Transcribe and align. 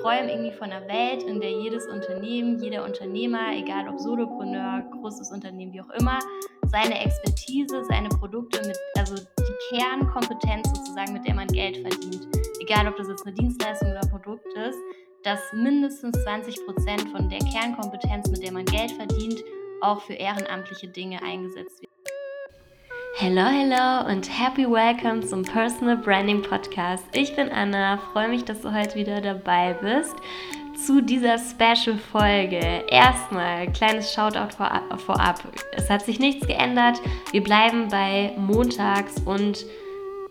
träume 0.00 0.32
irgendwie 0.32 0.52
von 0.52 0.70
einer 0.70 0.86
Welt, 0.88 1.22
in 1.22 1.40
der 1.40 1.50
jedes 1.50 1.86
Unternehmen, 1.86 2.58
jeder 2.62 2.84
Unternehmer, 2.84 3.52
egal 3.52 3.88
ob 3.88 3.98
Solopreneur, 3.98 4.84
großes 5.00 5.30
Unternehmen, 5.32 5.72
wie 5.72 5.80
auch 5.80 5.90
immer, 6.00 6.18
seine 6.66 7.00
Expertise, 7.04 7.84
seine 7.84 8.08
Produkte 8.08 8.60
mit, 8.66 8.76
also 8.96 9.14
die 9.16 9.76
Kernkompetenz 9.76 10.68
sozusagen, 10.68 11.12
mit 11.12 11.26
der 11.26 11.34
man 11.34 11.48
Geld 11.48 11.78
verdient, 11.78 12.28
egal 12.60 12.88
ob 12.88 12.96
das 12.96 13.08
jetzt 13.08 13.26
eine 13.26 13.34
Dienstleistung 13.34 13.90
oder 13.90 14.00
ein 14.02 14.10
Produkt 14.10 14.46
ist, 14.54 14.78
dass 15.24 15.40
mindestens 15.52 16.22
20 16.22 16.64
Prozent 16.66 17.08
von 17.10 17.28
der 17.28 17.40
Kernkompetenz, 17.40 18.30
mit 18.30 18.42
der 18.42 18.52
man 18.52 18.64
Geld 18.64 18.92
verdient, 18.92 19.42
auch 19.80 20.00
für 20.02 20.14
ehrenamtliche 20.14 20.88
Dinge 20.88 21.22
eingesetzt 21.22 21.80
wird. 21.82 22.17
Hello, 23.14 23.46
hello 23.46 24.08
und 24.08 24.28
happy 24.28 24.64
welcome 24.64 25.20
zum 25.26 25.42
Personal 25.42 25.96
Branding 25.96 26.42
Podcast. 26.42 27.04
Ich 27.12 27.34
bin 27.34 27.48
Anna, 27.48 27.98
freue 28.12 28.28
mich, 28.28 28.44
dass 28.44 28.60
du 28.60 28.72
heute 28.72 28.94
wieder 28.94 29.20
dabei 29.20 29.74
bist 29.74 30.14
zu 30.86 31.00
dieser 31.00 31.36
Special-Folge. 31.38 32.84
Erstmal 32.88 33.72
kleines 33.72 34.12
Shoutout 34.12 34.54
vorab. 34.98 35.42
Es 35.72 35.90
hat 35.90 36.04
sich 36.04 36.20
nichts 36.20 36.46
geändert. 36.46 37.00
Wir 37.32 37.42
bleiben 37.42 37.88
bei 37.88 38.32
montags 38.36 39.20
und 39.24 39.66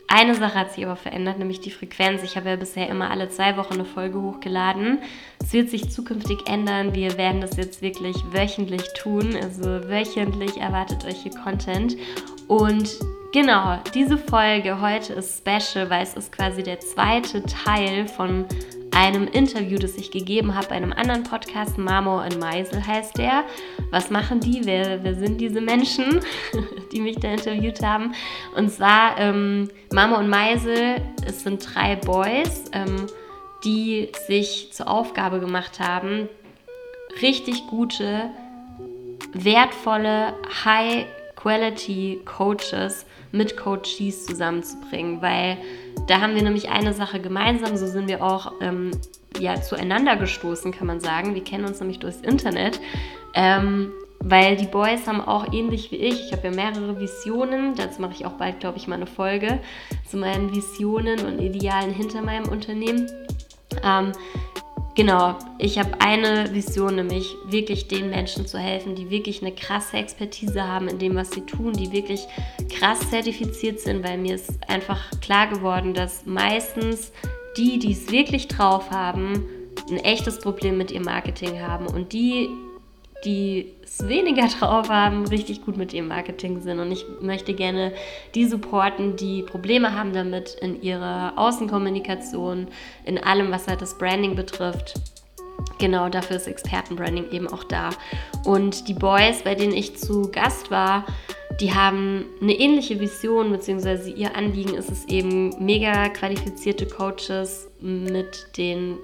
eine 0.10 0.36
Sache 0.36 0.56
hat 0.56 0.72
sich 0.72 0.86
aber 0.86 0.96
verändert, 0.96 1.38
nämlich 1.38 1.60
die 1.60 1.72
Frequenz. 1.72 2.24
Ich 2.24 2.38
habe 2.38 2.50
ja 2.50 2.56
bisher 2.56 2.88
immer 2.88 3.12
alle 3.12 3.28
zwei 3.28 3.58
Wochen 3.58 3.74
eine 3.74 3.86
Folge 3.86 4.22
hochgeladen. 4.22 5.00
Es 5.44 5.52
wird 5.52 5.70
sich 5.70 5.92
zukünftig 5.92 6.48
ändern. 6.48 6.96
Wir 6.96 7.18
werden 7.18 7.42
das 7.42 7.58
jetzt 7.58 7.82
wirklich 7.82 8.16
wöchentlich 8.32 8.84
tun. 8.94 9.36
Also 9.36 9.90
wöchentlich 9.90 10.56
erwartet 10.58 11.04
euch 11.04 11.24
hier 11.24 11.34
Content. 11.34 11.98
Und 12.48 13.00
genau, 13.34 13.80
diese 13.94 14.18
Folge 14.18 14.80
heute 14.82 15.14
ist 15.14 15.38
special, 15.38 15.90
weil 15.90 16.04
es 16.04 16.14
ist 16.14 16.32
quasi 16.32 16.64
der 16.64 16.80
zweite 16.80 17.44
Teil 17.44 18.08
von 18.08 18.46
einem 18.98 19.28
Interview, 19.28 19.78
das 19.78 19.96
ich 19.96 20.10
gegeben 20.10 20.56
habe 20.56 20.70
bei 20.70 20.76
einem 20.76 20.92
anderen 20.92 21.22
Podcast, 21.22 21.78
Marmor 21.78 22.24
und 22.24 22.40
Meisel 22.40 22.86
heißt 22.86 23.18
der. 23.18 23.44
Was 23.92 24.10
machen 24.10 24.40
die? 24.40 24.62
Wer, 24.64 25.04
wer 25.04 25.14
sind 25.14 25.40
diese 25.40 25.62
Menschen, 25.62 26.22
die 26.92 27.02
mich 27.02 27.18
da 27.18 27.30
interviewt 27.30 27.84
haben? 27.84 28.14
Und 28.56 28.72
zwar 28.72 29.20
ähm, 29.20 29.70
Marmor 29.94 30.18
und 30.18 30.30
Meisel, 30.30 31.02
es 31.28 31.44
sind 31.44 31.76
drei 31.76 31.96
Boys, 31.96 32.64
ähm, 32.72 33.06
die 33.64 34.10
sich 34.28 34.70
zur 34.72 34.88
Aufgabe 34.88 35.40
gemacht 35.40 35.80
haben, 35.80 36.28
richtig 37.22 37.68
gute, 37.68 38.32
wertvolle, 39.34 40.34
High-Quality 41.38 42.22
Coaches 42.26 43.06
mit 43.32 43.58
Coaches 43.58 44.26
zusammenzubringen, 44.26 45.22
weil 45.22 45.58
da 46.08 46.22
haben 46.22 46.36
wir 46.36 46.44
nämlich 46.44 46.70
eine 46.70 46.94
Sache 46.94 47.20
gemeinsam, 47.20 47.78
so 47.78 47.88
sind 47.88 48.08
wir 48.08 48.24
auch 48.24 48.54
ähm, 48.62 48.92
ja, 49.40 49.62
zueinander 49.62 50.16
gestoßen, 50.16 50.72
kann 50.72 50.88
man 50.88 51.00
sagen. 51.00 51.36
Wir 51.36 51.44
kennen 51.44 51.66
uns 51.66 51.80
nämlich 51.80 52.00
durchs 52.00 52.22
Internet. 52.22 52.80
Ähm, 53.34 53.92
weil 54.20 54.56
die 54.56 54.66
Boys 54.66 55.06
haben 55.06 55.22
auch 55.22 55.54
ähnlich 55.54 55.92
wie 55.92 55.98
ich, 55.98 56.26
ich 56.26 56.32
habe 56.32 56.48
ja 56.48 56.54
mehrere 56.54 57.00
Visionen, 57.00 57.76
dazu 57.76 58.02
mache 58.02 58.14
ich 58.14 58.26
auch 58.26 58.32
bald, 58.32 58.60
glaube 58.60 58.78
ich, 58.78 58.88
mal 58.88 58.96
eine 58.96 59.06
Folge 59.06 59.60
zu 60.10 60.18
meinen 60.18 60.56
Visionen 60.56 61.24
und 61.24 61.40
Idealen 61.40 61.92
hinter 61.92 62.24
meinem 62.24 62.50
Unternehmen. 62.50 63.08
Ähm, 63.84 64.14
Genau, 64.98 65.36
ich 65.60 65.78
habe 65.78 65.92
eine 66.00 66.56
Vision, 66.56 66.96
nämlich 66.96 67.36
wirklich 67.46 67.88
den 67.88 68.10
Menschen 68.10 68.48
zu 68.48 68.58
helfen, 68.58 68.96
die 68.96 69.12
wirklich 69.12 69.44
eine 69.44 69.54
krasse 69.54 69.98
Expertise 69.98 70.68
haben 70.68 70.88
in 70.88 70.98
dem, 70.98 71.16
was 71.16 71.30
sie 71.30 71.42
tun, 71.42 71.74
die 71.74 71.92
wirklich 71.92 72.26
krass 72.68 73.08
zertifiziert 73.12 73.80
sind, 73.80 74.04
weil 74.04 74.18
mir 74.18 74.34
ist 74.34 74.58
einfach 74.68 75.12
klar 75.22 75.50
geworden, 75.50 75.94
dass 75.94 76.26
meistens 76.26 77.12
die, 77.58 77.78
die 77.78 77.92
es 77.92 78.12
wirklich 78.12 78.48
drauf 78.48 78.90
haben, 78.90 79.46
ein 79.88 79.98
echtes 79.98 80.40
Problem 80.40 80.80
mit 80.80 80.90
ihrem 80.90 81.04
Marketing 81.04 81.62
haben 81.62 81.86
und 81.86 82.12
die, 82.12 82.50
die 83.26 83.74
es 83.84 84.08
weniger 84.08 84.48
drauf 84.60 84.90
haben, 84.90 85.26
richtig 85.28 85.64
gut 85.64 85.78
mit 85.78 85.94
ihrem 85.94 86.08
Marketing 86.08 86.62
sind. 86.62 86.80
Und 86.80 86.92
ich 86.92 87.06
möchte 87.22 87.54
gerne 87.54 87.94
die 88.36 88.46
supporten, 88.46 89.16
die 89.16 89.44
Probleme 89.44 89.94
haben 89.94 90.14
damit 90.14 90.56
in 90.62 90.82
ihrer 90.82 91.34
Außenkommunikation, 91.38 92.68
in 93.06 93.18
allem, 93.18 93.52
was 93.52 93.68
halt 93.68 93.82
das 93.82 93.98
Branding 93.98 94.36
betrifft. 94.36 94.96
Genau 95.80 96.10
dafür 96.10 96.38
ist 96.38 96.48
Expertenbranding 96.48 97.32
eben 97.32 97.48
auch 97.48 97.64
da. 97.64 97.90
Und 98.46 98.88
die 98.88 98.94
Boys, 98.94 99.44
bei 99.44 99.56
denen 99.56 99.74
ich 99.74 99.98
zu 99.98 100.32
Gast 100.32 100.72
war, 100.72 101.06
die 101.60 101.74
haben 101.74 102.26
eine 102.42 102.54
ähnliche 102.54 103.00
Vision, 103.00 103.52
beziehungsweise 103.52 104.12
ihr 104.12 104.36
Anliegen 104.36 104.76
ist 104.76 104.92
es 104.92 105.06
eben, 105.06 105.54
mega 105.64 106.10
qualifizierte 106.10 106.86
Coaches 106.86 107.68
mit 107.80 108.48
den 108.58 108.98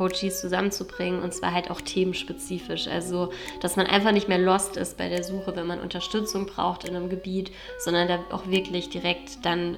Coaches 0.00 0.40
zusammenzubringen 0.40 1.22
und 1.22 1.34
zwar 1.34 1.52
halt 1.52 1.70
auch 1.70 1.82
themenspezifisch. 1.82 2.88
Also, 2.88 3.32
dass 3.60 3.76
man 3.76 3.86
einfach 3.86 4.12
nicht 4.12 4.28
mehr 4.28 4.38
lost 4.38 4.78
ist 4.78 4.96
bei 4.96 5.10
der 5.10 5.22
Suche, 5.22 5.54
wenn 5.56 5.66
man 5.66 5.78
Unterstützung 5.78 6.46
braucht 6.46 6.84
in 6.84 6.96
einem 6.96 7.10
Gebiet, 7.10 7.52
sondern 7.78 8.08
da 8.08 8.18
auch 8.30 8.46
wirklich 8.46 8.88
direkt 8.88 9.44
dann 9.44 9.76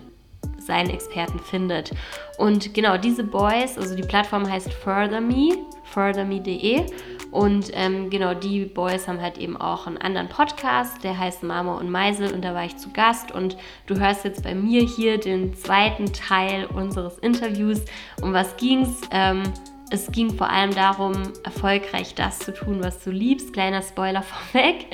seinen 0.59 0.91
Experten 0.91 1.41
findet. 1.41 1.91
Und 2.39 2.73
genau 2.73 2.99
diese 2.99 3.25
Boys, 3.25 3.77
also 3.77 3.97
die 3.97 4.03
Plattform 4.03 4.49
heißt 4.49 4.73
FurtherMe, 4.73 5.59
furtherme.de 5.83 6.87
und 7.33 7.71
ähm, 7.73 8.09
genau 8.09 8.35
die 8.35 8.67
Boys 8.67 9.09
haben 9.09 9.21
halt 9.21 9.39
eben 9.39 9.57
auch 9.57 9.89
einen 9.89 9.99
anderen 9.99 10.29
Podcast, 10.29 11.03
der 11.03 11.19
heißt 11.19 11.43
Mama 11.43 11.79
und 11.79 11.91
Meisel 11.91 12.33
und 12.33 12.45
da 12.45 12.55
war 12.55 12.65
ich 12.65 12.77
zu 12.77 12.91
Gast 12.91 13.33
und 13.33 13.57
du 13.87 13.99
hörst 13.99 14.25
jetzt 14.25 14.45
bei 14.45 14.55
mir 14.55 14.83
hier 14.83 15.19
den 15.19 15.55
zweiten 15.55 16.13
Teil 16.13 16.67
unseres 16.67 17.19
Interviews. 17.19 17.81
Um 18.23 18.33
was 18.33 18.57
ging's? 18.57 19.01
Ähm, 19.11 19.43
es 19.93 20.11
ging 20.11 20.35
vor 20.35 20.49
allem 20.49 20.75
darum, 20.75 21.13
erfolgreich 21.45 22.15
das 22.15 22.39
zu 22.39 22.55
tun, 22.55 22.83
was 22.83 23.05
du 23.05 23.11
liebst. 23.11 23.53
Kleiner 23.53 23.83
Spoiler 23.83 24.23
vorweg. 24.53 24.87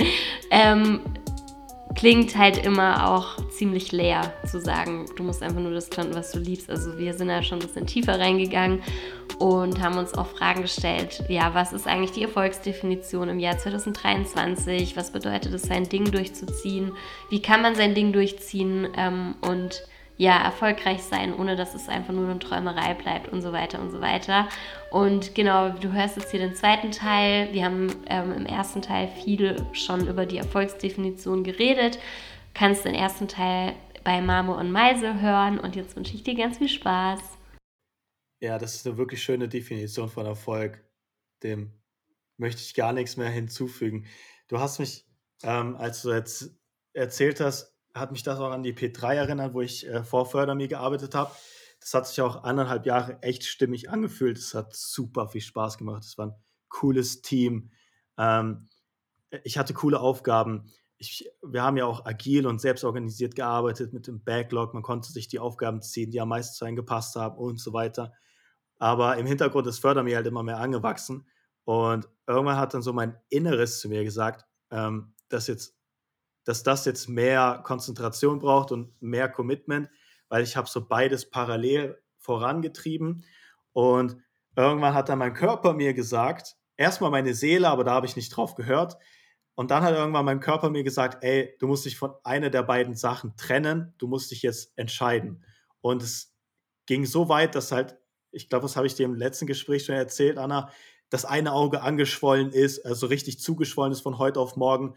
Ähm, 0.51 1.01
klingt 1.95 2.37
halt 2.37 2.65
immer 2.65 3.09
auch 3.09 3.37
ziemlich 3.51 3.93
leer 3.93 4.33
zu 4.45 4.61
sagen, 4.61 5.07
du 5.17 5.23
musst 5.23 5.43
einfach 5.43 5.61
nur 5.61 5.73
das 5.73 5.89
tun, 5.89 6.09
was 6.13 6.33
du 6.33 6.39
liebst. 6.39 6.69
Also 6.69 6.99
wir 6.99 7.15
sind 7.15 7.29
da 7.29 7.43
schon 7.43 7.59
ein 7.59 7.67
bisschen 7.67 7.87
tiefer 7.87 8.19
reingegangen 8.19 8.83
und 9.39 9.81
haben 9.81 9.99
uns 9.99 10.15
auch 10.15 10.27
Fragen 10.27 10.63
gestellt. 10.63 11.23
Ja, 11.29 11.55
was 11.55 11.73
ist 11.73 11.87
eigentlich 11.87 12.13
die 12.13 12.23
Erfolgsdefinition 12.23 13.29
im 13.29 13.39
Jahr 13.39 13.59
2023? 13.59 14.97
Was 14.97 15.13
bedeutet 15.13 15.55
es, 15.55 15.63
sein 15.63 15.89
Ding 15.89 16.11
durchzuziehen? 16.11 16.93
Wie 17.31 17.41
kann 17.41 17.63
man 17.63 17.75
sein 17.75 17.95
Ding 17.95 18.13
durchziehen? 18.13 18.89
Ähm, 18.97 19.35
und 19.41 19.83
ja, 20.19 20.37
erfolgreich 20.37 21.05
sein, 21.05 21.33
ohne 21.33 21.55
dass 21.55 21.75
es 21.75 21.89
einfach 21.89 22.13
nur 22.13 22.29
eine 22.29 22.41
Träumerei 22.41 22.93
bleibt 22.95 23.29
und 23.29 23.41
so 23.41 23.53
weiter 23.53 23.81
und 23.81 23.93
so 23.93 24.01
weiter. 24.01 24.49
Und 24.91 25.35
genau, 25.37 25.71
du 25.71 25.93
hörst 25.93 26.17
jetzt 26.17 26.33
hier 26.33 26.41
den 26.41 26.57
zweiten 26.57 26.91
Teil. 26.91 27.53
Wir 27.53 27.65
haben 27.65 27.87
ähm, 28.07 28.33
im 28.33 28.45
ersten 28.45 28.83
Teil 28.83 29.09
viel 29.09 29.65
schon 29.73 30.09
über 30.09 30.27
die 30.27 30.39
Erfolgsdefinition 30.39 31.45
geredet. 31.45 32.01
Kannst 32.53 32.85
den 32.85 32.97
ersten 32.97 33.29
Teil 33.29 33.75
bei 34.03 34.21
Mamo 34.21 34.59
und 34.59 34.73
Meise 34.73 35.21
hören 35.21 35.61
und 35.61 35.77
jetzt 35.77 35.95
wünsche 35.95 36.15
ich 36.15 36.25
dir 36.25 36.35
ganz 36.35 36.59
viel 36.59 36.69
Spaß. 36.69 37.21
Ja, 38.41 38.59
das 38.59 38.75
ist 38.75 38.87
eine 38.87 38.97
wirklich 38.99 39.23
schöne 39.23 39.49
Definition 39.49 40.09
von 40.09 40.27
Erfolg. 40.27 40.85
Dem 41.45 41.73
möchte 42.39 42.61
ich 42.61 42.75
gar 42.75 42.93
nichts 42.93 43.17
mehr 43.17 43.31
hinzufügen. 43.31 44.07
Du 44.49 44.59
hast 44.59 44.81
mich, 44.81 45.07
ähm, 45.45 45.77
als 45.77 46.03
du 46.03 46.13
jetzt 46.13 46.59
erzählt 46.93 47.41
hast, 47.41 47.78
hat 47.99 48.13
mich 48.13 48.23
das 48.23 48.39
auch 48.39 48.51
an 48.51 48.63
die 48.63 48.75
P3 48.75 49.15
erinnert, 49.15 49.55
wo 49.55 49.61
ich 49.61 49.87
äh, 49.87 50.05
vor 50.05 50.27
Fördermi 50.27 50.69
gearbeitet 50.69 51.15
habe. 51.15 51.31
Das 51.81 51.95
hat 51.95 52.07
sich 52.07 52.21
auch 52.21 52.45
anderthalb 52.45 52.87
Jahre 52.87 53.23
echt 53.23 53.45
stimmig 53.45 53.91
angefühlt. 53.91 54.39
Es 54.39 54.55
hat 54.55 54.75
super 54.75 55.29
viel 55.29 55.41
Spaß 55.41 55.79
gemacht. 55.79 56.05
Es 56.05 56.19
war 56.19 56.29
ein 56.29 56.35
cooles 56.69 57.23
Team. 57.23 57.71
Ähm, 58.17 58.69
ich 59.45 59.59
hatte 59.59 59.75
coole 59.75 60.01
Aufgaben. 60.01 60.71
Ich, 60.97 61.31
wir 61.43 61.63
haben 61.63 61.77
ja 61.77 61.87
auch 61.87 62.05
agil 62.07 62.47
und 62.47 62.61
selbstorganisiert 62.61 63.37
gearbeitet 63.37 63.93
mit 63.93 64.07
dem 64.07 64.25
Backlog. 64.25 64.75
Man 64.75 64.83
konnte 64.83 65.13
sich 65.13 65.29
die 65.29 65.39
Aufgaben 65.39 65.81
ziehen, 65.81 66.11
die 66.11 66.21
am 66.21 66.29
meisten 66.29 66.57
zu 66.57 66.65
einem 66.65 66.77
gepasst 66.77 67.15
haben 67.15 67.37
und 67.39 67.61
so 67.61 67.73
weiter. 67.73 68.13
Aber 68.79 69.17
im 69.17 69.27
Hintergrund 69.27 69.67
ist 69.67 69.79
Fördermi 69.79 70.13
halt 70.13 70.27
immer 70.27 70.43
mehr 70.43 70.59
angewachsen. 70.59 71.29
Und 71.65 72.09
irgendwann 72.27 72.57
hat 72.57 72.75
dann 72.75 72.83
so 72.83 72.93
mein 72.93 73.17
Inneres 73.29 73.81
zu 73.81 73.89
mir 73.89 74.03
gesagt, 74.03 74.45
ähm, 74.71 75.15
dass 75.29 75.47
jetzt 75.47 75.78
dass 76.49 76.63
das 76.63 76.87
jetzt 76.87 77.11
mehr 77.11 77.61
Konzentration 77.63 78.39
braucht 78.39 78.73
und 78.73 78.91
mehr 79.03 79.29
Commitment, 79.29 79.91
weil 80.31 80.43
ich 80.43 80.57
habe 80.57 80.67
so 80.67 80.89
beides 80.89 81.29
parallel 81.29 82.01
vorangetrieben. 82.17 83.23
Und 83.75 84.17
irgendwann 84.57 84.95
hat 84.95 85.11
dann 85.11 85.19
mein 85.19 85.35
Körper 85.35 85.75
mir 85.75 85.93
gesagt, 85.93 86.57
erstmal 86.79 87.11
meine 87.11 87.35
Seele, 87.35 87.69
aber 87.69 87.85
da 87.85 87.91
habe 87.91 88.07
ich 88.07 88.17
nicht 88.17 88.31
drauf 88.31 88.55
gehört. 88.55 88.97
Und 89.57 89.71
dann 89.71 89.83
hat 89.83 89.95
irgendwann 89.95 90.25
mein 90.25 90.41
Körper 90.41 90.71
mir 90.71 90.85
gesagt, 90.85 91.23
ey, 91.23 91.55
du 91.59 91.67
musst 91.67 91.85
dich 91.85 91.99
von 91.99 92.15
einer 92.25 92.49
der 92.49 92.63
beiden 92.63 92.95
Sachen 92.95 93.37
trennen, 93.37 93.93
du 93.99 94.07
musst 94.07 94.31
dich 94.31 94.41
jetzt 94.41 94.73
entscheiden. 94.79 95.45
Und 95.83 96.03
es 96.03 96.35
ging 96.87 97.05
so 97.05 97.29
weit, 97.29 97.57
dass 97.57 97.73
halt, 97.73 97.99
ich 98.31 98.49
glaube, 98.49 98.63
das 98.63 98.75
habe 98.75 98.87
ich 98.87 98.95
dir 98.95 99.05
im 99.05 99.17
letzten 99.17 99.47
Gespräch 99.47 99.85
schon 99.85 99.97
erzählt, 99.97 100.39
Anna, 100.39 100.71
das 101.11 101.27
eine 101.27 101.53
Auge 101.53 101.83
angeschwollen 101.83 102.53
ist, 102.53 102.87
also 102.87 103.07
richtig 103.07 103.39
zugeschwollen 103.39 103.93
ist 103.93 104.01
von 104.01 104.17
heute 104.17 104.41
auf 104.41 104.57
morgen 104.57 104.95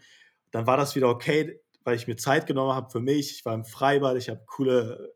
dann 0.52 0.66
war 0.66 0.76
das 0.76 0.94
wieder 0.94 1.08
okay, 1.08 1.60
weil 1.82 1.96
ich 1.96 2.06
mir 2.06 2.16
Zeit 2.16 2.46
genommen 2.46 2.74
habe 2.74 2.90
für 2.90 3.00
mich. 3.00 3.32
Ich 3.32 3.44
war 3.44 3.54
im 3.54 3.64
Freibad, 3.64 4.16
ich 4.16 4.28
habe 4.28 4.44
coole, 4.46 5.14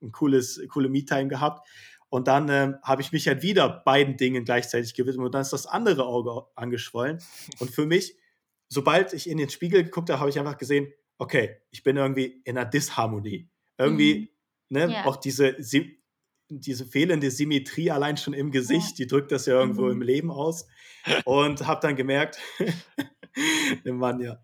ein 0.00 0.12
cooles, 0.12 0.60
coole 0.68 0.88
Me-Time 0.88 1.28
gehabt. 1.28 1.68
Und 2.08 2.28
dann 2.28 2.48
ähm, 2.48 2.76
habe 2.82 3.02
ich 3.02 3.12
mich 3.12 3.26
halt 3.26 3.42
wieder 3.42 3.68
beiden 3.68 4.16
Dingen 4.16 4.44
gleichzeitig 4.44 4.94
gewidmet 4.94 5.26
und 5.26 5.34
dann 5.34 5.42
ist 5.42 5.52
das 5.52 5.66
andere 5.66 6.06
Auge 6.06 6.46
angeschwollen. 6.54 7.18
Und 7.58 7.70
für 7.70 7.84
mich, 7.84 8.16
sobald 8.68 9.12
ich 9.12 9.28
in 9.28 9.38
den 9.38 9.50
Spiegel 9.50 9.84
geguckt 9.84 10.08
habe, 10.08 10.20
habe 10.20 10.30
ich 10.30 10.38
einfach 10.38 10.56
gesehen, 10.56 10.92
okay, 11.18 11.56
ich 11.70 11.82
bin 11.82 11.96
irgendwie 11.96 12.40
in 12.44 12.56
einer 12.56 12.68
Disharmonie. 12.68 13.50
Irgendwie, 13.76 14.30
mhm. 14.68 14.78
ne, 14.78 14.92
ja. 14.92 15.04
auch 15.04 15.16
diese, 15.16 15.56
diese 16.48 16.86
fehlende 16.86 17.30
Symmetrie 17.30 17.90
allein 17.90 18.16
schon 18.16 18.34
im 18.34 18.52
Gesicht, 18.52 18.98
ja. 18.98 19.04
die 19.04 19.06
drückt 19.08 19.32
das 19.32 19.46
ja 19.46 19.54
irgendwo 19.58 19.86
mhm. 19.86 19.92
im 19.92 20.02
Leben 20.02 20.30
aus. 20.30 20.66
Und 21.24 21.66
habe 21.66 21.80
dann 21.80 21.96
gemerkt, 21.96 22.38
dem 23.84 23.96
Mann 23.96 24.20
ja, 24.20 24.38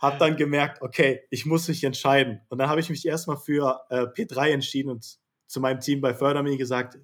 habe 0.00 0.18
dann 0.18 0.36
gemerkt, 0.36 0.82
okay, 0.82 1.22
ich 1.30 1.46
muss 1.46 1.68
mich 1.68 1.84
entscheiden. 1.84 2.40
Und 2.48 2.58
dann 2.58 2.68
habe 2.68 2.80
ich 2.80 2.90
mich 2.90 3.06
erstmal 3.06 3.36
für 3.36 3.80
äh, 3.90 4.02
P3 4.02 4.50
entschieden 4.50 4.90
und 4.90 5.18
zu 5.46 5.60
meinem 5.60 5.80
Team 5.80 6.00
bei 6.00 6.14
Fördermi 6.14 6.56
gesagt, 6.56 6.98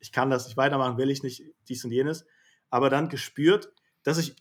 ich 0.00 0.12
kann 0.12 0.30
das 0.30 0.46
nicht 0.46 0.56
weitermachen, 0.56 0.98
will 0.98 1.10
ich 1.10 1.22
nicht, 1.22 1.42
dies 1.68 1.84
und 1.84 1.92
jenes. 1.92 2.26
Aber 2.70 2.90
dann 2.90 3.08
gespürt, 3.08 3.72
dass 4.02 4.18
ich 4.18 4.36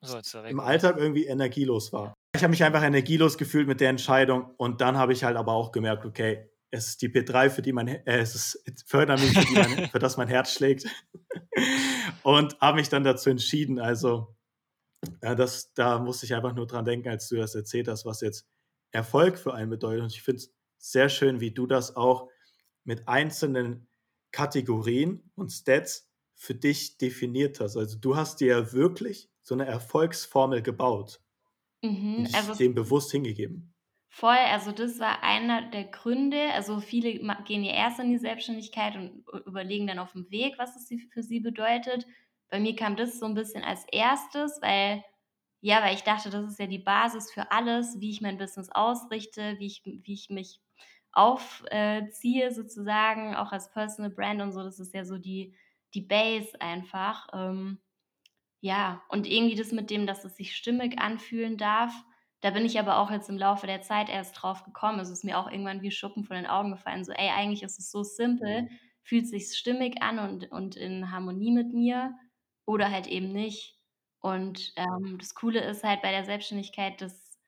so, 0.00 0.18
im 0.40 0.60
Alltag 0.60 0.96
irgendwie 0.98 1.26
energielos 1.26 1.92
war. 1.92 2.14
Ich 2.34 2.42
habe 2.42 2.50
mich 2.50 2.62
einfach 2.62 2.82
energielos 2.82 3.36
gefühlt 3.36 3.66
mit 3.66 3.80
der 3.80 3.90
Entscheidung 3.90 4.54
und 4.58 4.80
dann 4.80 4.96
habe 4.96 5.12
ich 5.12 5.24
halt 5.24 5.36
aber 5.36 5.52
auch 5.52 5.72
gemerkt, 5.72 6.04
okay, 6.04 6.48
es 6.70 6.88
ist 6.88 7.02
die 7.02 7.08
P3, 7.08 7.50
für 7.50 7.62
die 7.62 7.72
mein, 7.72 7.88
äh, 7.88 8.02
es 8.04 8.34
ist 8.34 8.84
Fördermi, 8.86 9.26
für, 9.26 9.88
für 9.88 9.98
das 9.98 10.16
mein 10.16 10.28
Herz 10.28 10.52
schlägt. 10.52 10.86
und 12.22 12.60
habe 12.60 12.76
mich 12.76 12.88
dann 12.88 13.04
dazu 13.04 13.30
entschieden. 13.30 13.80
Also, 13.80 14.36
ja, 15.22 15.34
das, 15.34 15.72
da 15.74 15.98
musste 15.98 16.26
ich 16.26 16.34
einfach 16.34 16.54
nur 16.54 16.66
dran 16.66 16.84
denken, 16.84 17.08
als 17.08 17.28
du 17.28 17.36
das 17.36 17.54
erzählt 17.54 17.88
hast, 17.88 18.04
was 18.04 18.20
jetzt 18.20 18.48
Erfolg 18.90 19.38
für 19.38 19.54
einen 19.54 19.70
bedeutet. 19.70 20.02
Und 20.02 20.12
ich 20.12 20.22
finde 20.22 20.38
es 20.38 20.54
sehr 20.78 21.08
schön, 21.08 21.40
wie 21.40 21.52
du 21.52 21.66
das 21.66 21.96
auch 21.96 22.30
mit 22.84 23.06
einzelnen 23.08 23.88
Kategorien 24.32 25.30
und 25.34 25.50
Stats 25.50 26.10
für 26.34 26.54
dich 26.54 26.98
definiert 26.98 27.60
hast. 27.60 27.76
Also 27.76 27.98
du 27.98 28.16
hast 28.16 28.40
dir 28.40 28.48
ja 28.48 28.72
wirklich 28.72 29.30
so 29.42 29.54
eine 29.54 29.66
Erfolgsformel 29.66 30.62
gebaut 30.62 31.20
mhm, 31.82 32.16
und 32.18 32.34
also 32.34 32.54
dem 32.54 32.74
bewusst 32.74 33.10
hingegeben. 33.10 33.74
Voll, 34.10 34.36
also 34.36 34.72
das 34.72 34.98
war 34.98 35.22
einer 35.22 35.70
der 35.70 35.84
Gründe. 35.84 36.50
Also 36.54 36.80
viele 36.80 37.18
gehen 37.44 37.62
ja 37.62 37.72
erst 37.72 38.00
in 38.00 38.10
die 38.10 38.18
Selbstständigkeit 38.18 38.96
und 38.96 39.24
überlegen 39.46 39.86
dann 39.86 39.98
auf 39.98 40.12
dem 40.12 40.30
Weg, 40.30 40.54
was 40.58 40.76
es 40.76 40.92
für 41.12 41.22
sie 41.22 41.40
bedeutet. 41.40 42.06
Bei 42.50 42.60
mir 42.60 42.74
kam 42.76 42.96
das 42.96 43.18
so 43.18 43.26
ein 43.26 43.34
bisschen 43.34 43.64
als 43.64 43.84
erstes, 43.90 44.58
weil 44.62 45.04
ja, 45.60 45.82
weil 45.82 45.94
ich 45.94 46.02
dachte, 46.04 46.30
das 46.30 46.46
ist 46.46 46.58
ja 46.60 46.66
die 46.66 46.78
Basis 46.78 47.32
für 47.32 47.50
alles, 47.50 48.00
wie 48.00 48.10
ich 48.10 48.20
mein 48.20 48.38
Business 48.38 48.70
ausrichte, 48.70 49.56
wie 49.58 49.66
ich, 49.66 49.82
wie 49.84 50.12
ich 50.12 50.30
mich 50.30 50.60
aufziehe 51.12 52.46
äh, 52.46 52.50
sozusagen, 52.52 53.34
auch 53.34 53.50
als 53.50 53.70
Personal 53.72 54.10
Brand 54.10 54.40
und 54.40 54.52
so. 54.52 54.62
Das 54.62 54.78
ist 54.78 54.94
ja 54.94 55.04
so 55.04 55.18
die, 55.18 55.56
die 55.94 56.02
Base 56.02 56.60
einfach. 56.60 57.26
Ähm, 57.32 57.80
ja, 58.60 59.02
und 59.08 59.26
irgendwie 59.26 59.56
das 59.56 59.72
mit 59.72 59.90
dem, 59.90 60.06
dass 60.06 60.24
es 60.24 60.36
sich 60.36 60.56
stimmig 60.56 60.98
anfühlen 61.00 61.56
darf, 61.56 61.92
da 62.40 62.50
bin 62.50 62.64
ich 62.64 62.78
aber 62.78 62.98
auch 62.98 63.10
jetzt 63.10 63.28
im 63.28 63.38
Laufe 63.38 63.66
der 63.66 63.82
Zeit 63.82 64.08
erst 64.08 64.40
drauf 64.40 64.64
gekommen. 64.64 65.00
Es 65.00 65.10
ist 65.10 65.24
mir 65.24 65.38
auch 65.38 65.50
irgendwann 65.50 65.82
wie 65.82 65.90
Schuppen 65.90 66.24
von 66.24 66.36
den 66.36 66.46
Augen 66.46 66.70
gefallen. 66.70 67.04
So, 67.04 67.12
ey, 67.12 67.30
eigentlich 67.30 67.64
ist 67.64 67.80
es 67.80 67.90
so 67.90 68.04
simpel, 68.04 68.68
fühlt 69.02 69.26
sich 69.26 69.56
stimmig 69.56 70.02
an 70.02 70.20
und, 70.20 70.52
und 70.52 70.76
in 70.76 71.10
Harmonie 71.10 71.50
mit 71.50 71.72
mir 71.72 72.14
oder 72.68 72.90
halt 72.90 73.06
eben 73.06 73.32
nicht. 73.32 73.78
Und 74.20 74.74
ähm, 74.76 75.16
das 75.18 75.34
Coole 75.34 75.60
ist 75.60 75.84
halt 75.84 76.02
bei 76.02 76.10
der 76.10 76.24
Selbstständigkeit, 76.24 77.00
dass, 77.00 77.38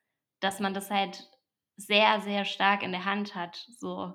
dass 0.41 0.61
man 0.61 0.73
das 0.73 0.91
halt 0.91 1.29
sehr, 1.77 2.21
sehr 2.23 2.47
stark 2.47 2.83
in 2.83 2.93
der 2.93 3.05
Hand 3.05 3.35
hat. 3.35 3.67
So. 3.79 4.15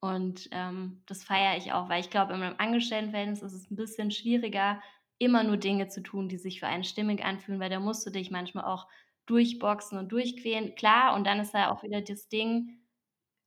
Und 0.00 0.48
ähm, 0.52 1.02
das 1.06 1.24
feiere 1.24 1.58
ich 1.58 1.72
auch, 1.74 1.90
weil 1.90 2.00
ich 2.00 2.08
glaube, 2.08 2.32
in 2.32 2.42
einem 2.42 2.56
Angestelltenverhältnis 2.58 3.42
ist 3.42 3.52
es 3.52 3.70
ein 3.70 3.76
bisschen 3.76 4.10
schwieriger, 4.10 4.80
immer 5.18 5.44
nur 5.44 5.58
Dinge 5.58 5.88
zu 5.88 6.02
tun, 6.02 6.30
die 6.30 6.38
sich 6.38 6.60
für 6.60 6.66
einen 6.66 6.84
stimmig 6.84 7.22
anfühlen, 7.22 7.60
weil 7.60 7.68
da 7.68 7.78
musst 7.78 8.06
du 8.06 8.10
dich 8.10 8.30
manchmal 8.30 8.64
auch 8.64 8.88
durchboxen 9.26 9.98
und 9.98 10.10
durchquälen. 10.10 10.74
Klar, 10.74 11.14
und 11.14 11.26
dann 11.26 11.40
ist 11.40 11.52
da 11.52 11.70
auch 11.70 11.82
wieder 11.82 12.00
das 12.00 12.28
Ding, 12.30 12.80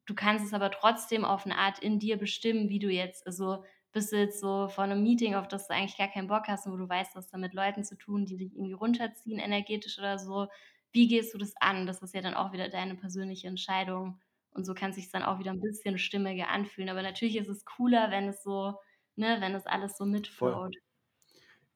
du 0.06 0.14
kannst 0.14 0.46
es 0.46 0.54
aber 0.54 0.70
trotzdem 0.70 1.26
auf 1.26 1.46
eine 1.46 1.58
Art 1.58 1.80
in 1.80 1.98
dir 1.98 2.18
bestimmen, 2.18 2.70
wie 2.70 2.78
du 2.78 2.90
jetzt, 2.90 3.26
also 3.26 3.64
bist 3.94 4.12
du 4.12 4.18
jetzt 4.18 4.40
so 4.40 4.68
vor 4.68 4.84
einem 4.84 5.02
Meeting, 5.04 5.36
auf 5.36 5.48
das 5.48 5.68
du 5.68 5.74
eigentlich 5.74 5.98
gar 5.98 6.10
keinen 6.10 6.28
Bock 6.28 6.48
hast 6.48 6.66
und 6.66 6.74
wo 6.74 6.78
du 6.78 6.90
weißt, 6.90 7.16
was 7.16 7.30
da 7.30 7.38
mit 7.38 7.54
Leuten 7.54 7.84
zu 7.84 7.96
tun, 7.98 8.26
die 8.26 8.38
dich 8.38 8.54
irgendwie 8.54 8.74
runterziehen, 8.74 9.40
energetisch 9.40 9.98
oder 10.00 10.20
so. 10.20 10.48
Wie 10.92 11.08
gehst 11.08 11.34
du 11.34 11.38
das 11.38 11.54
an? 11.60 11.86
Das 11.86 12.02
ist 12.02 12.14
ja 12.14 12.22
dann 12.22 12.34
auch 12.34 12.52
wieder 12.52 12.70
deine 12.70 12.96
persönliche 12.96 13.48
Entscheidung. 13.48 14.20
Und 14.52 14.66
so 14.66 14.74
kann 14.74 14.94
sich 14.94 15.10
dann 15.10 15.24
auch 15.24 15.40
wieder 15.40 15.52
ein 15.52 15.62
bisschen 15.62 15.98
stimmiger 15.98 16.50
anfühlen. 16.50 16.90
Aber 16.90 17.02
natürlich 17.02 17.38
ist 17.38 17.48
es 17.50 17.66
cooler, 17.66 18.12
wenn 18.12 18.28
es 18.28 18.44
so, 18.44 18.74
ne, 19.16 19.38
wenn 19.40 19.56
es 19.56 19.66
alles 19.66 19.98
so 19.98 20.06
mitflowt. 20.06 20.76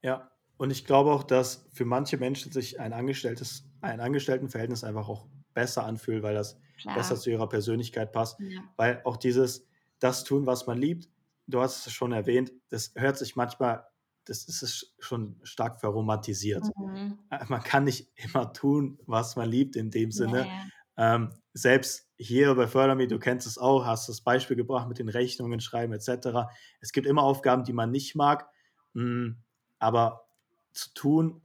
Ja, 0.02 0.32
und 0.58 0.72
ich 0.72 0.86
glaube 0.86 1.12
auch, 1.12 1.24
dass 1.24 1.68
für 1.72 1.86
manche 1.86 2.18
Menschen 2.18 2.52
sich 2.52 2.80
ein 2.80 2.94
Angestelltes, 2.94 3.70
ein 3.82 4.00
Angestelltenverhältnis 4.00 4.84
einfach 4.84 5.08
auch 5.08 5.28
besser 5.54 5.86
anfühlt, 5.86 6.24
weil 6.24 6.36
das 6.36 6.60
Klar. 6.82 6.96
besser 6.96 7.16
zu 7.16 7.30
ihrer 7.32 7.50
Persönlichkeit 7.50 8.12
passt. 8.12 8.40
Ja. 8.40 8.62
Weil 8.76 9.02
auch 9.06 9.18
dieses, 9.18 9.68
das 10.00 10.24
tun, 10.24 10.46
was 10.46 10.68
man 10.68 10.78
liebt, 10.78 11.10
du 11.48 11.62
hast 11.62 11.88
es 11.88 11.94
schon 11.94 12.12
erwähnt, 12.12 12.52
das 12.70 12.94
hört 12.96 13.18
sich 13.18 13.36
manchmal, 13.36 13.86
das 14.26 14.44
ist 14.44 14.94
schon 15.00 15.40
stark 15.44 15.80
verromantisiert. 15.80 16.66
Mhm. 16.78 17.18
Äh, 17.32 17.46
man 17.48 17.64
kann 17.64 17.86
nicht 17.86 18.12
immer 18.16 18.54
tun, 18.54 19.00
was 19.06 19.36
man 19.36 19.50
liebt 19.50 19.76
in 19.76 19.90
dem 19.90 20.12
Sinne. 20.12 20.48
Ja, 20.48 21.16
ähm, 21.16 21.32
selbst 21.54 22.10
hier 22.18 22.54
bei 22.56 22.68
Förderme, 22.68 23.08
du 23.08 23.20
kennst 23.20 23.46
es 23.46 23.58
auch, 23.58 23.86
hast 23.86 24.10
das 24.10 24.22
Beispiel 24.22 24.58
gebracht 24.58 24.88
mit 24.88 24.98
den 24.98 25.10
Rechnungen 25.10 25.60
schreiben 25.60 25.94
etc. 25.94 26.50
Es 26.82 26.92
gibt 26.92 27.08
immer 27.08 27.22
Aufgaben, 27.22 27.64
die 27.64 27.74
man 27.74 27.92
nicht 27.92 28.16
mag, 28.16 28.50
mh, 28.94 29.04
hm, 29.04 29.44
aber 29.80 30.28
zu 30.74 30.94
tun, 30.94 31.42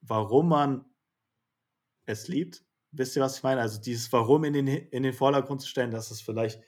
warum 0.00 0.48
man 0.48 0.84
es 2.06 2.26
liebt. 2.28 2.64
Wisst 2.90 3.14
ihr, 3.14 3.22
was 3.22 3.36
ich 3.36 3.42
meine? 3.44 3.60
Also 3.60 3.80
dieses 3.80 4.12
Warum 4.12 4.42
in 4.42 4.52
den, 4.52 4.66
in 4.66 5.04
den 5.04 5.12
Vordergrund 5.12 5.60
zu 5.60 5.68
stellen, 5.68 5.92
das 5.92 6.10
ist 6.10 6.22
vielleicht 6.22 6.60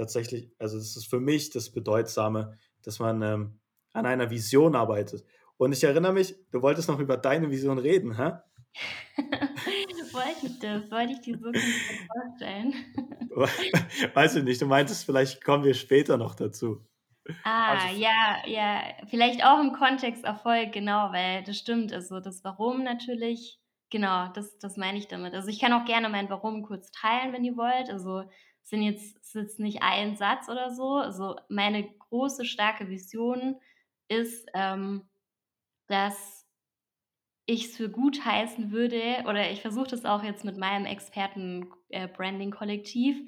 tatsächlich, 0.00 0.50
also 0.58 0.78
das 0.78 0.96
ist 0.96 1.06
für 1.10 1.20
mich 1.20 1.50
das 1.50 1.70
Bedeutsame, 1.70 2.56
dass 2.82 2.98
man 2.98 3.20
ähm, 3.22 3.60
an 3.92 4.06
einer 4.06 4.30
Vision 4.30 4.74
arbeitet. 4.74 5.24
Und 5.58 5.72
ich 5.72 5.84
erinnere 5.84 6.14
mich, 6.14 6.34
du 6.50 6.62
wolltest 6.62 6.88
noch 6.88 6.98
über 6.98 7.18
deine 7.18 7.50
Vision 7.50 7.78
reden, 7.78 8.16
hä? 8.16 8.32
wollte 10.12 10.46
ich 10.46 10.58
das? 10.58 10.90
Wollte 10.90 11.12
ich 11.12 11.20
dir 11.20 11.36
so 11.38 11.52
gut 11.52 11.62
vorstellen? 12.12 12.74
Weiß 14.14 14.36
ich 14.36 14.44
nicht, 14.44 14.62
du 14.62 14.66
meintest, 14.66 15.04
vielleicht 15.04 15.44
kommen 15.44 15.64
wir 15.64 15.74
später 15.74 16.16
noch 16.16 16.34
dazu. 16.34 16.86
Ah, 17.44 17.74
also, 17.74 18.00
ja, 18.00 18.38
ja, 18.46 18.82
vielleicht 19.08 19.44
auch 19.44 19.60
im 19.60 19.72
Kontext 19.72 20.24
Erfolg, 20.24 20.72
genau, 20.72 21.12
weil 21.12 21.44
das 21.44 21.58
stimmt. 21.58 21.92
Also 21.92 22.20
das 22.20 22.42
Warum 22.42 22.82
natürlich, 22.82 23.60
genau, 23.90 24.28
das, 24.32 24.58
das 24.58 24.78
meine 24.78 24.98
ich 24.98 25.08
damit. 25.08 25.34
Also 25.34 25.48
ich 25.48 25.60
kann 25.60 25.74
auch 25.74 25.84
gerne 25.84 26.08
mein 26.08 26.30
Warum 26.30 26.62
kurz 26.62 26.90
teilen, 26.90 27.34
wenn 27.34 27.44
ihr 27.44 27.56
wollt. 27.56 27.90
Also 27.90 28.24
sind 28.70 28.82
jetzt, 28.82 29.16
ist 29.18 29.34
jetzt 29.34 29.60
nicht 29.60 29.82
ein 29.82 30.16
Satz 30.16 30.48
oder 30.48 30.70
so. 30.70 30.94
Also 30.94 31.36
meine 31.48 31.86
große, 31.98 32.44
starke 32.44 32.88
Vision 32.88 33.56
ist, 34.08 34.48
ähm, 34.54 35.08
dass 35.88 36.46
ich 37.46 37.66
es 37.66 37.76
für 37.76 37.90
gut 37.90 38.24
heißen 38.24 38.70
würde, 38.70 39.24
oder 39.26 39.50
ich 39.50 39.60
versuche 39.60 39.88
das 39.88 40.04
auch 40.04 40.22
jetzt 40.22 40.44
mit 40.44 40.56
meinem 40.56 40.86
Experten-Branding-Kollektiv, 40.86 43.16
äh, 43.18 43.22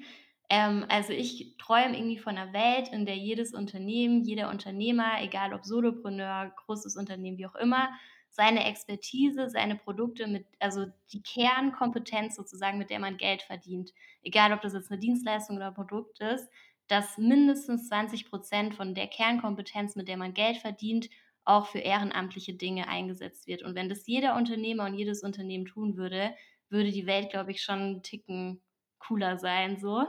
ähm, 0.49 0.85
also 0.87 1.11
ich 1.13 1.57
träume 1.57 1.97
irgendwie 1.97 2.19
von 2.19 2.37
einer 2.37 2.53
Welt, 2.53 2.87
in 2.89 3.05
der 3.05 3.17
jedes 3.17 3.53
Unternehmen, 3.53 4.23
jeder 4.23 4.49
Unternehmer, 4.49 5.21
egal 5.21 5.53
ob 5.53 5.65
Solopreneur, 5.65 6.53
großes 6.65 6.95
Unternehmen, 6.95 7.37
wie 7.37 7.47
auch 7.47 7.55
immer, 7.55 7.89
seine 8.33 8.65
Expertise, 8.65 9.49
seine 9.49 9.75
Produkte 9.75 10.27
mit, 10.27 10.45
also 10.59 10.87
die 11.11 11.21
Kernkompetenz 11.21 12.35
sozusagen, 12.35 12.79
mit 12.79 12.89
der 12.89 12.99
man 12.99 13.17
Geld 13.17 13.43
verdient, 13.43 13.93
egal 14.23 14.51
ob 14.53 14.61
das 14.61 14.73
jetzt 14.73 14.91
eine 14.91 14.99
Dienstleistung 14.99 15.55
oder 15.57 15.67
ein 15.67 15.73
Produkt 15.75 16.19
ist, 16.19 16.49
dass 16.87 17.17
mindestens 17.17 17.87
20 17.87 18.29
Prozent 18.29 18.75
von 18.75 18.95
der 18.95 19.07
Kernkompetenz, 19.07 19.95
mit 19.95 20.07
der 20.07 20.17
man 20.17 20.33
Geld 20.33 20.57
verdient, 20.57 21.09
auch 21.45 21.67
für 21.67 21.79
ehrenamtliche 21.79 22.55
Dinge 22.55 22.87
eingesetzt 22.87 23.47
wird. 23.47 23.63
Und 23.63 23.75
wenn 23.75 23.89
das 23.89 24.07
jeder 24.07 24.35
Unternehmer 24.35 24.85
und 24.85 24.95
jedes 24.95 25.23
Unternehmen 25.23 25.65
tun 25.65 25.95
würde, 25.95 26.33
würde 26.69 26.91
die 26.91 27.05
Welt, 27.05 27.29
glaube 27.29 27.51
ich, 27.51 27.61
schon 27.61 27.79
einen 27.79 28.03
Ticken 28.03 28.61
cooler 28.97 29.37
sein, 29.37 29.77
so. 29.77 30.05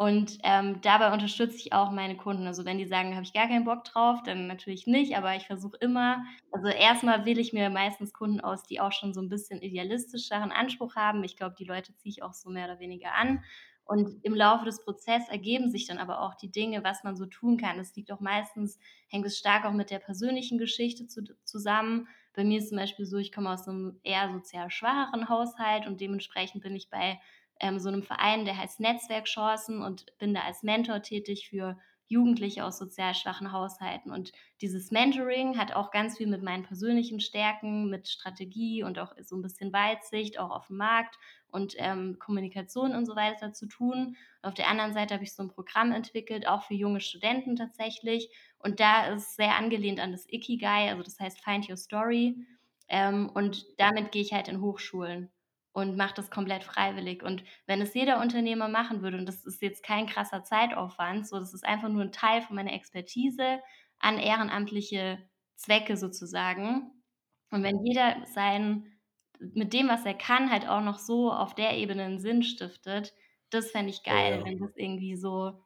Und 0.00 0.38
ähm, 0.44 0.80
dabei 0.80 1.12
unterstütze 1.12 1.56
ich 1.56 1.74
auch 1.74 1.90
meine 1.90 2.16
Kunden. 2.16 2.46
Also 2.46 2.64
wenn 2.64 2.78
die 2.78 2.86
sagen, 2.86 3.12
habe 3.12 3.24
ich 3.24 3.34
gar 3.34 3.48
keinen 3.48 3.66
Bock 3.66 3.84
drauf, 3.84 4.22
dann 4.22 4.46
natürlich 4.46 4.86
nicht, 4.86 5.14
aber 5.14 5.36
ich 5.36 5.46
versuche 5.46 5.76
immer, 5.78 6.24
also 6.52 6.68
erstmal 6.68 7.26
wähle 7.26 7.42
ich 7.42 7.52
mir 7.52 7.68
meistens 7.68 8.14
Kunden 8.14 8.40
aus, 8.40 8.62
die 8.62 8.80
auch 8.80 8.92
schon 8.92 9.12
so 9.12 9.20
ein 9.20 9.28
bisschen 9.28 9.60
idealistischeren 9.60 10.52
Anspruch 10.52 10.96
haben. 10.96 11.22
Ich 11.22 11.36
glaube, 11.36 11.54
die 11.58 11.66
Leute 11.66 11.94
ziehe 11.96 12.12
ich 12.12 12.22
auch 12.22 12.32
so 12.32 12.48
mehr 12.48 12.64
oder 12.64 12.80
weniger 12.80 13.12
an. 13.12 13.44
Und 13.84 14.24
im 14.24 14.34
Laufe 14.34 14.64
des 14.64 14.82
Prozesses 14.82 15.28
ergeben 15.28 15.70
sich 15.70 15.86
dann 15.86 15.98
aber 15.98 16.22
auch 16.22 16.34
die 16.34 16.50
Dinge, 16.50 16.82
was 16.82 17.04
man 17.04 17.14
so 17.14 17.26
tun 17.26 17.58
kann. 17.58 17.78
Es 17.78 17.94
liegt 17.94 18.10
auch 18.10 18.20
meistens, 18.20 18.78
hängt 19.08 19.26
es 19.26 19.36
stark 19.36 19.66
auch 19.66 19.74
mit 19.74 19.90
der 19.90 19.98
persönlichen 19.98 20.56
Geschichte 20.56 21.08
zu, 21.08 21.24
zusammen. 21.44 22.08
Bei 22.34 22.42
mir 22.42 22.60
ist 22.60 22.70
zum 22.70 22.78
Beispiel 22.78 23.04
so, 23.04 23.18
ich 23.18 23.32
komme 23.32 23.50
aus 23.50 23.68
einem 23.68 24.00
eher 24.02 24.32
sozial 24.32 24.70
schwacheren 24.70 25.28
Haushalt 25.28 25.86
und 25.86 26.00
dementsprechend 26.00 26.62
bin 26.62 26.74
ich 26.74 26.88
bei 26.88 27.20
ähm, 27.60 27.78
so 27.78 27.88
einem 27.88 28.02
Verein, 28.02 28.44
der 28.44 28.56
heißt 28.56 28.80
Netzwerkchancen 28.80 29.82
und 29.82 30.06
bin 30.18 30.34
da 30.34 30.40
als 30.42 30.62
Mentor 30.62 31.02
tätig 31.02 31.48
für 31.48 31.78
Jugendliche 32.10 32.64
aus 32.64 32.76
sozial 32.76 33.14
schwachen 33.14 33.52
Haushalten. 33.52 34.10
Und 34.10 34.32
dieses 34.60 34.90
Mentoring 34.90 35.56
hat 35.56 35.72
auch 35.72 35.92
ganz 35.92 36.16
viel 36.16 36.26
mit 36.26 36.42
meinen 36.42 36.64
persönlichen 36.64 37.20
Stärken, 37.20 37.88
mit 37.88 38.08
Strategie 38.08 38.82
und 38.82 38.98
auch 38.98 39.14
so 39.22 39.36
ein 39.36 39.42
bisschen 39.42 39.72
Weitsicht, 39.72 40.38
auch 40.40 40.50
auf 40.50 40.66
dem 40.66 40.78
Markt 40.78 41.16
und 41.52 41.74
ähm, 41.78 42.18
Kommunikation 42.18 42.96
und 42.96 43.06
so 43.06 43.14
weiter 43.14 43.52
zu 43.52 43.66
tun. 43.66 44.16
Auf 44.42 44.54
der 44.54 44.68
anderen 44.68 44.92
Seite 44.92 45.14
habe 45.14 45.22
ich 45.22 45.34
so 45.34 45.44
ein 45.44 45.50
Programm 45.50 45.92
entwickelt, 45.92 46.48
auch 46.48 46.64
für 46.64 46.74
junge 46.74 47.00
Studenten 47.00 47.54
tatsächlich. 47.54 48.28
Und 48.58 48.80
da 48.80 49.06
ist 49.12 49.36
sehr 49.36 49.56
angelehnt 49.56 50.00
an 50.00 50.10
das 50.10 50.26
Ikigai, 50.28 50.90
also 50.90 51.04
das 51.04 51.20
heißt 51.20 51.40
Find 51.44 51.68
Your 51.70 51.76
Story. 51.76 52.44
Ähm, 52.88 53.30
und 53.32 53.66
damit 53.78 54.10
gehe 54.10 54.22
ich 54.22 54.32
halt 54.32 54.48
in 54.48 54.60
Hochschulen 54.60 55.30
und 55.72 55.96
mache 55.96 56.14
das 56.14 56.30
komplett 56.30 56.64
freiwillig. 56.64 57.22
Und 57.22 57.44
wenn 57.66 57.80
es 57.80 57.94
jeder 57.94 58.20
Unternehmer 58.20 58.68
machen 58.68 59.02
würde, 59.02 59.18
und 59.18 59.26
das 59.26 59.44
ist 59.44 59.62
jetzt 59.62 59.82
kein 59.84 60.06
krasser 60.06 60.42
Zeitaufwand, 60.44 61.26
so 61.28 61.38
das 61.38 61.54
ist 61.54 61.64
einfach 61.66 61.88
nur 61.88 62.02
ein 62.02 62.12
Teil 62.12 62.42
von 62.42 62.56
meiner 62.56 62.72
Expertise 62.72 63.60
an 63.98 64.18
ehrenamtliche 64.18 65.28
Zwecke 65.56 65.96
sozusagen. 65.96 67.02
Und 67.50 67.62
wenn 67.62 67.84
jeder 67.84 68.24
sein 68.26 69.00
mit 69.38 69.72
dem, 69.72 69.88
was 69.88 70.04
er 70.04 70.14
kann, 70.14 70.50
halt 70.50 70.68
auch 70.68 70.82
noch 70.82 70.98
so 70.98 71.32
auf 71.32 71.54
der 71.54 71.76
Ebene 71.78 72.04
einen 72.04 72.18
Sinn 72.20 72.42
stiftet, 72.42 73.14
das 73.50 73.70
fände 73.70 73.90
ich 73.90 74.02
geil, 74.04 74.40
ja, 74.40 74.44
wenn 74.44 74.58
das 74.58 74.76
irgendwie 74.76 75.16
so 75.16 75.64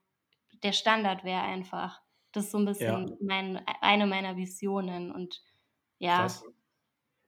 der 0.62 0.72
Standard 0.72 1.24
wäre 1.24 1.42
einfach. 1.42 2.02
Das 2.32 2.46
ist 2.46 2.52
so 2.52 2.58
'n 2.58 2.64
ja, 2.78 3.04
bisschen 3.04 3.16
mein 3.20 3.62
eine 3.82 4.06
meiner 4.06 4.36
Visionen 4.36 5.12
und 5.12 5.42
ja. 5.98 6.32
krass. 6.32 6.44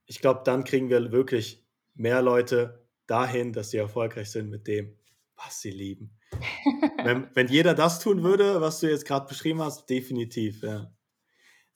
Ich 0.06 0.20
glaube, 0.20 0.42
dann 0.44 0.64
kriegen 0.64 0.90
wir 0.90 1.12
wirklich 1.12 1.65
mehr 1.96 2.22
Leute 2.22 2.86
dahin, 3.06 3.52
dass 3.52 3.70
sie 3.70 3.78
erfolgreich 3.78 4.30
sind 4.30 4.50
mit 4.50 4.66
dem, 4.66 4.98
was 5.36 5.60
sie 5.60 5.70
lieben. 5.70 6.18
Wenn 7.02 7.28
wenn 7.36 7.48
jeder 7.48 7.74
das 7.74 8.00
tun 8.00 8.22
würde, 8.24 8.60
was 8.60 8.80
du 8.80 8.90
jetzt 8.90 9.06
grad 9.06 9.28
beschrieben 9.28 9.62
hast, 9.62 9.88
definitiv, 9.90 10.62
ja. 10.62 10.92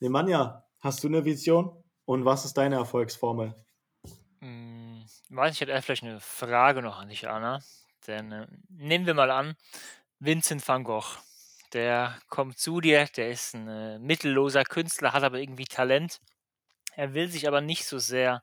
Nemanja, 0.00 0.66
hast 0.80 1.04
du 1.04 1.08
'ne 1.10 1.24
Vision 1.24 1.84
und 2.06 2.24
was 2.26 2.44
ist 2.46 2.54
deine 2.58 2.76
Erfolgsformel? 2.76 3.54
Hm, 4.40 5.04
weiß 5.28 5.54
ich 5.54 5.60
hätte 5.60 5.80
vielleicht 5.82 6.02
eine 6.02 6.20
Frage 6.20 6.82
noch 6.82 6.98
an 6.98 7.08
dich, 7.08 7.28
Anna. 7.28 7.60
Denn, 8.06 8.32
äh, 8.32 8.46
nehmen 8.68 9.06
wir 9.06 9.14
mal 9.14 9.30
an, 9.30 9.56
Vincent 10.20 10.66
van 10.66 10.84
Gogh, 10.84 11.18
der 11.72 12.18
kommt 12.28 12.58
zu 12.58 12.80
dir, 12.80 13.06
der 13.16 13.30
ist 13.30 13.54
ein 13.54 13.68
äh, 13.68 13.98
mittelloser 13.98 14.64
Künstler, 14.64 15.12
hat 15.12 15.22
aber 15.24 15.38
irgendwie 15.38 15.64
Talent. 15.66 16.20
Er 16.96 17.14
will 17.14 17.28
sich 17.30 17.48
aber 17.48 17.60
nicht 17.62 17.86
so 17.86 17.98
sehr 17.98 18.42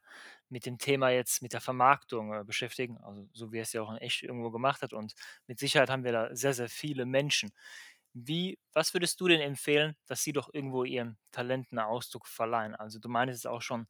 mit 0.50 0.66
dem 0.66 0.78
Thema 0.78 1.10
jetzt 1.10 1.42
mit 1.42 1.54
der 1.54 1.62
Vermarktung, 1.62 2.34
äh, 2.34 2.44
beschäftigen, 2.44 2.98
also, 3.04 3.28
so 3.34 3.52
wie 3.52 3.58
er 3.60 3.64
es 3.64 3.74
ja 3.74 3.82
auch 3.82 3.92
in 3.92 3.98
echt 3.98 4.24
irgendwo 4.24 4.52
gemacht 4.52 4.82
hat 4.82 4.94
und 4.94 5.14
mit 5.48 5.60
Sicherheit 5.60 5.90
haben 5.90 6.04
wir 6.04 6.12
da 6.14 6.36
sehr, 6.36 6.54
sehr 6.54 6.70
viele 6.70 7.06
Menschen. 7.06 7.52
Wie 8.14 8.58
was 8.74 8.94
würdest 8.94 9.22
du 9.22 9.28
denn 9.28 9.42
empfehlen, 9.42 9.96
dass 10.08 10.24
sie 10.24 10.34
doch 10.34 10.50
irgendwo 10.54 10.84
ihren 10.84 11.18
Talenten 11.32 11.78
Ausdruck 11.80 12.28
verleihen? 12.28 12.76
Also, 12.76 13.00
du 13.00 13.10
meintest 13.10 13.42
es 13.42 13.46
auch 13.46 13.62
schon, 13.62 13.88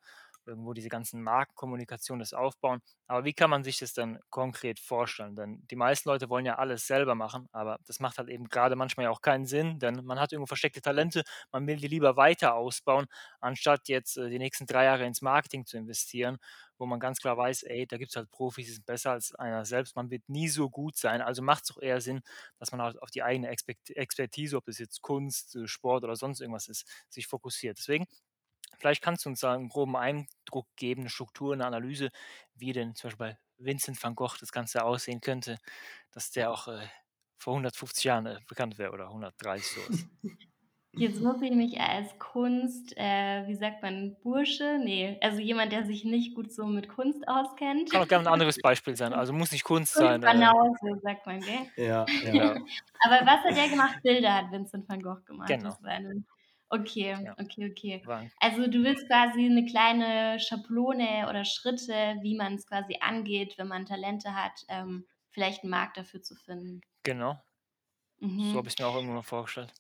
irgendwo 0.48 0.74
diese 0.74 0.90
ganzen 0.90 1.22
Markenkommunikation, 1.24 2.20
das 2.20 2.34
Aufbauen. 2.34 2.80
Aber 3.08 3.26
wie 3.26 3.34
kann 3.34 3.50
man 3.50 3.64
sich 3.64 3.78
das 3.80 3.94
dann 3.94 4.20
konkret 4.30 4.80
vorstellen? 4.80 5.36
Denn 5.36 5.66
die 5.70 5.76
meisten 5.76 6.10
Leute 6.10 6.30
wollen 6.30 6.46
ja 6.46 6.56
alles 6.56 6.88
selber 6.88 7.16
machen, 7.16 7.48
aber 7.52 7.78
das 7.86 8.00
macht 8.00 8.18
halt 8.18 8.30
eben 8.30 8.50
gerade 8.50 8.76
manchmal 8.76 9.06
ja 9.06 9.10
auch 9.12 9.22
keinen 9.22 9.46
Sinn, 9.46 9.80
denn 9.80 10.04
man 10.06 10.20
hat 10.20 10.32
irgendwo 10.34 10.48
versteckte 10.48 10.82
Talente, 10.82 11.24
man 11.52 11.68
will 11.68 11.78
die 11.78 11.88
lieber 11.88 12.18
weiter 12.18 12.56
ausbauen, 12.56 13.06
anstatt 13.40 13.88
jetzt 13.88 14.18
äh, 14.18 14.30
die 14.30 14.40
nächsten 14.40 14.66
drei 14.66 14.86
Jahre 14.86 15.06
ins 15.06 15.22
Marketing 15.22 15.66
zu 15.66 15.78
investieren, 15.78 16.38
wo 16.78 16.86
man 16.86 17.00
ganz 17.00 17.20
klar 17.20 17.38
weiß, 17.38 17.64
ey, 17.64 17.88
da 17.88 17.98
gibt 17.98 18.12
es 18.12 18.16
halt 18.16 18.30
Profis, 18.32 18.66
die 18.68 18.74
sind 18.74 18.86
besser 18.86 19.12
als 19.12 19.34
einer 19.36 19.66
selbst, 19.66 19.96
man 19.96 20.10
wird 20.10 20.28
nie 20.30 20.48
so 20.50 20.70
gut 20.70 20.96
sein. 20.98 21.22
Also 21.22 21.42
macht 21.42 21.64
es 21.64 21.72
auch 21.76 21.82
eher 21.82 22.02
Sinn, 22.02 22.22
dass 22.60 22.72
man 22.72 22.82
halt 22.82 23.02
auf 23.02 23.10
die 23.12 23.24
eigene 23.24 23.48
Expert 23.50 23.78
Expertise, 23.90 24.56
ob 24.58 24.66
das 24.66 24.78
jetzt 24.80 25.02
Kunst, 25.02 25.56
äh, 25.56 25.68
Sport 25.68 26.04
oder 26.04 26.16
sonst 26.16 26.42
irgendwas 26.42 26.68
ist, 26.68 26.86
sich 27.10 27.28
fokussiert. 27.28 27.78
Deswegen 27.80 28.06
Vielleicht 28.80 29.02
kannst 29.04 29.26
du 29.26 29.30
uns 29.30 29.40
da 29.42 29.56
'n 29.56 29.70
groben 29.70 29.96
Eindruck 29.96 30.68
geben, 30.76 31.04
'ne 31.04 31.10
Struktur, 31.10 31.56
'ne 31.56 31.66
Analyse, 31.66 32.12
wie 32.56 32.74
denn 32.74 32.96
zum 32.96 33.10
Beispiel 33.10 33.28
bei 33.28 33.40
Vincent 33.66 34.02
van 34.04 34.16
Gogh 34.16 34.38
das 34.40 34.52
Ganze 34.52 34.84
aussehen 34.84 35.22
könnte, 35.22 35.58
dass 36.12 36.32
der 36.32 36.52
auch, 36.52 36.68
äh, 36.68 36.88
vor 37.40 37.56
150 37.56 38.06
Jahren, 38.06 38.26
äh, 38.28 38.40
bekannt 38.48 38.78
wäre 38.78 38.92
oder 38.94 39.10
130, 39.12 39.72
so 39.72 39.86
was. 39.86 40.08
Jetzt 40.98 41.22
muss 41.22 41.42
ich 41.42 41.52
mich 41.52 41.80
als 41.82 42.20
Kunst 42.20 42.94
äh, 42.98 43.48
wie 43.48 43.56
sagt 43.56 43.84
man, 43.84 44.18
Bursche? 44.24 44.80
Ne, 44.80 45.20
also 45.22 45.40
jemand, 45.42 45.72
der 45.72 45.86
sich 45.86 46.06
nicht 46.06 46.36
gut 46.36 46.52
so 46.54 46.66
mit 46.68 46.90
Kunst 46.90 47.28
auskennt. 47.28 47.90
Kann 47.90 48.02
auch 48.02 48.08
gerne 48.08 48.26
'n 48.30 48.34
anderes 48.34 48.60
Beispiel 48.60 48.96
sein, 48.98 49.14
also 49.14 49.32
muss 49.34 49.52
nicht 49.52 49.64
Kunst 49.64 49.96
sein, 49.96 50.24
äh 50.24 50.50
Kunstbanause, 50.50 51.00
sagt 51.02 51.26
man, 51.26 51.44
gell? 51.44 51.68
Ja, 51.78 52.10
ja. 52.22 52.56
genau, 52.56 52.68
Aber 53.06 53.26
was 53.26 53.44
hat 53.44 53.56
der 53.58 53.70
gemacht? 53.70 53.98
Bilder 54.04 54.34
hat 54.36 54.52
Vincent 54.52 54.88
van 54.90 55.02
Gogh 55.02 55.24
gemacht. 55.26 55.60
genau, 55.60 55.78
Das 55.78 55.82
war 55.84 56.00
'ne 56.00 56.24
okay, 56.70 57.18
ja. 57.20 57.36
okay, 57.40 57.72
okay. 57.72 58.06
War 58.06 58.30
Also, 58.40 58.68
du 58.68 58.84
willst 58.84 59.08
quasi 59.08 59.50
'ne 59.50 59.66
kleine 59.66 60.40
Schablone 60.40 61.28
oder 61.30 61.46
Schritte, 61.46 62.18
wie 62.22 62.36
man's 62.36 62.68
quasi 62.68 62.98
angeht, 63.02 63.58
wenn 63.58 63.68
man 63.68 63.86
Talente 63.86 64.36
hat, 64.36 64.64
ähm, 64.70 65.06
vielleicht 65.32 65.64
'n 65.64 65.70
Markt 65.70 65.98
dafür 65.98 66.22
zu 66.22 66.36
finden. 66.36 66.82
genau, 67.04 67.44
so 68.40 68.58
habe 68.58 68.68
Mhm. 68.68 68.68
ich's 68.68 68.80
mir 68.80 68.88
auch 68.88 68.96
irgendwann 68.96 69.18
mal 69.18 69.22
vorgestellt. 69.22 69.76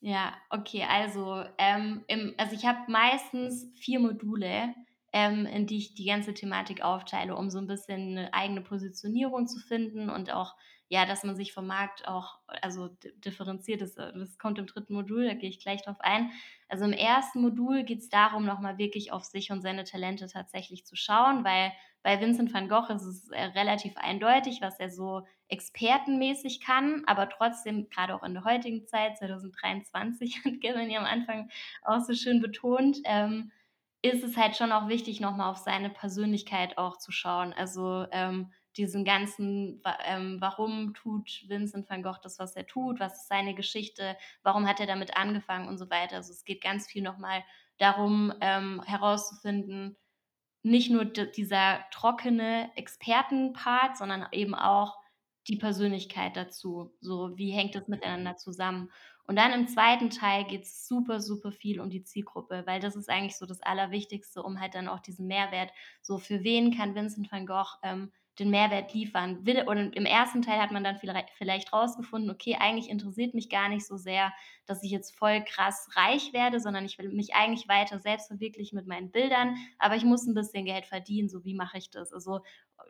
Ja, 0.00 0.34
okay, 0.50 0.84
also, 0.84 1.42
ähm, 1.58 2.04
im 2.06 2.34
also, 2.38 2.54
ich 2.54 2.66
habe 2.66 2.90
meistens 2.90 3.66
4 3.78 3.98
Module, 3.98 4.74
ähm, 5.16 5.46
in 5.46 5.66
die 5.66 5.78
ich 5.78 5.94
die 5.94 6.04
ganze 6.06 6.34
Thematik 6.34 6.82
aufteile, 6.82 7.36
um 7.36 7.48
so 7.50 7.58
'n 7.58 7.66
bisschen 7.66 8.14
'ne 8.14 8.34
eigene 8.34 8.60
Positionierung 8.62 9.46
zu 9.48 9.58
finden 9.60 10.10
und 10.10 10.30
auch, 10.32 10.54
ja, 10.88 11.06
dass 11.06 11.24
man 11.24 11.36
sich 11.36 11.52
vom 11.54 11.66
Markt 11.66 12.06
auch 12.08 12.40
also, 12.48 12.88
di 12.88 13.12
differenziert. 13.20 13.80
Das 13.80 13.96
äh, 13.96 14.12
das 14.14 14.38
kommt 14.38 14.58
im 14.58 14.66
dritten 14.66 14.94
Modul, 14.94 15.26
da 15.26 15.34
gehe 15.34 15.50
ich 15.50 15.60
gleich 15.60 15.82
drauf 15.82 15.96
ein. 16.00 16.30
Also, 16.68 16.84
im 16.84 16.92
ersten 16.92 17.40
Modul 17.40 17.84
geht's 17.84 18.08
darum, 18.10 18.44
noch 18.44 18.60
mal 18.60 18.78
wirklich 18.78 19.12
auf 19.12 19.24
sich 19.24 19.50
und 19.52 19.62
seine 19.62 19.84
Talente 19.84 20.26
tatsächlich 20.28 20.84
zu 20.86 20.96
schauen, 20.96 21.44
weil 21.44 21.72
bei 22.02 22.20
Vincent 22.20 22.52
van 22.54 22.68
Gogh 22.68 22.88
ist 22.94 23.02
es, 23.04 23.28
äh, 23.30 23.42
relativ 23.46 23.96
eindeutig, 23.96 24.60
was 24.62 24.78
er 24.78 24.90
so 24.90 25.22
expertenmäßig 25.48 26.60
kann, 26.60 27.02
aber 27.06 27.28
trotzdem, 27.28 27.88
gerade 27.90 28.14
auch 28.14 28.22
in 28.24 28.34
der 28.34 28.44
heutigen 28.44 28.86
Zeit, 28.86 29.18
2023, 29.18 30.40
hat 30.44 30.60
Kevin 30.60 30.90
ja 30.90 31.00
am 31.00 31.06
Anfang 31.06 31.50
auch 31.82 32.00
so 32.00 32.14
schön 32.14 32.40
betont, 32.40 32.98
ähm, 33.04 33.50
ist 34.12 34.24
es 34.24 34.36
halt 34.36 34.56
schon 34.56 34.72
auch 34.72 34.88
wichtig, 34.88 35.20
noch 35.20 35.36
mal 35.36 35.50
auf 35.50 35.58
seine 35.58 35.90
Persönlichkeit 35.90 36.78
auch 36.78 36.98
zu 36.98 37.12
schauen. 37.12 37.52
Also, 37.52 38.06
ähm, 38.12 38.52
diesen 38.76 39.04
ganzen 39.04 39.80
ähm, 40.04 40.36
warum 40.40 40.92
tut 40.92 41.44
Vincent 41.48 41.88
van 41.88 42.02
Gogh 42.02 42.18
das, 42.22 42.38
was 42.38 42.56
er 42.56 42.66
tut? 42.66 43.00
Was 43.00 43.14
ist 43.22 43.28
seine 43.28 43.54
Geschichte? 43.54 44.16
Warum 44.42 44.68
hat 44.68 44.80
er 44.80 44.86
damit 44.86 45.16
angefangen 45.16 45.68
und 45.68 45.78
so 45.78 45.88
weiter? 45.90 46.16
Also, 46.16 46.32
es 46.32 46.44
geht 46.44 46.62
ganz 46.62 46.86
viel 46.86 47.02
noch 47.02 47.18
mal 47.18 47.42
darum, 47.78 48.32
ähm, 48.40 48.82
herauszufinden 48.84 49.96
nicht 50.66 50.90
nur 50.90 51.04
dieser 51.04 51.84
trockene 51.92 52.70
Expertenpart, 52.74 53.96
sondern 53.96 54.26
eben 54.32 54.54
auch 54.54 54.96
die 55.46 55.56
Persönlichkeit 55.56 56.36
dazu. 56.36 56.92
So, 57.00 57.36
wie 57.36 57.52
hängt 57.52 57.76
das 57.76 57.86
miteinander 57.86 58.36
zusammen? 58.36 58.90
Und 59.26 59.36
dann 59.36 59.52
im 59.52 59.66
zweiten 59.68 60.10
Teil 60.10 60.44
geht's 60.44 60.86
super, 60.86 61.20
super 61.20 61.52
viel 61.52 61.80
um 61.80 61.90
die 61.90 62.02
Zielgruppe, 62.04 62.62
weil 62.66 62.80
das 62.80 62.96
ist 62.96 63.10
eigentlich 63.10 63.36
so 63.36 63.46
das 63.46 63.60
Allerwichtigste, 63.62 64.42
um 64.42 64.60
halt 64.60 64.74
dann 64.74 64.88
auch 64.88 65.00
diesen 65.00 65.26
Mehrwert 65.26 65.70
so 66.02 66.18
für 66.18 66.44
wen 66.44 66.76
kann 66.76 66.94
Vincent 66.94 67.30
van 67.32 67.46
Gogh, 67.46 67.76
ähm, 67.82 68.12
den 68.38 68.50
Mehrwert 68.50 68.92
liefern? 68.92 69.46
Will 69.46 69.62
und 69.66 69.96
im 69.96 70.04
ersten 70.04 70.42
Teil 70.42 70.60
hat 70.60 70.70
man 70.70 70.84
dann 70.84 70.98
vielleicht 70.98 71.72
rausgefunden: 71.72 72.30
„Okay, 72.30 72.56
eigentlich 72.60 72.90
interessiert 72.90 73.34
mich 73.34 73.48
gar 73.48 73.68
nicht 73.68 73.86
so 73.86 73.96
sehr, 73.96 74.32
dass 74.66 74.82
ich 74.82 74.90
jetzt 74.90 75.16
voll 75.16 75.42
krass 75.44 75.88
reich 75.94 76.32
werde, 76.32 76.60
sondern 76.60 76.84
ich 76.84 76.98
will 76.98 77.08
mich 77.12 77.34
eigentlich 77.34 77.68
weiter 77.68 77.98
selbst 77.98 78.28
verwirklichen 78.28 78.76
mit 78.76 78.86
meinen 78.86 79.10
Bildern, 79.10 79.56
aber 79.78 79.96
ich 79.96 80.04
muss 80.04 80.26
ein 80.26 80.34
bisschen 80.34 80.64
Geld 80.66 80.86
verdienen, 80.86 81.28
so 81.28 81.44
wie 81.44 81.54
mache 81.54 81.78
ich 81.78 81.90
das? 81.90 82.12
Also, 82.12 82.40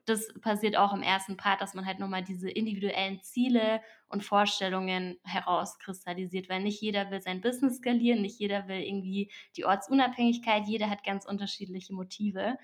das 0.07 0.29
passiert 0.41 0.77
auch 0.77 0.95
im 0.95 1.03
ersten 1.03 1.37
Part, 1.37 1.61
dass 1.61 1.75
man 1.75 1.85
halt 1.87 1.99
noch 1.99 2.09
mal 2.09 2.23
diese 2.25 2.49
individuellen 2.51 3.21
Ziele 3.23 3.81
und 4.09 4.25
Vorstellungen 4.25 5.19
herauskristallisiert, 5.25 6.49
weil 6.49 6.63
nicht 6.63 6.81
jeder 6.81 7.11
will 7.11 7.21
sein 7.21 7.41
Business 7.41 7.79
skalieren, 7.79 8.23
nicht 8.23 8.39
jeder 8.39 8.69
will 8.69 8.81
irgendwie 8.81 9.31
die 9.57 9.65
Ortsunabhängigkeit, 9.65 10.67
jeder 10.67 10.89
hat 10.91 11.05
ganz 11.05 11.27
unterschiedliche 11.27 11.93
Motive. 11.93 12.57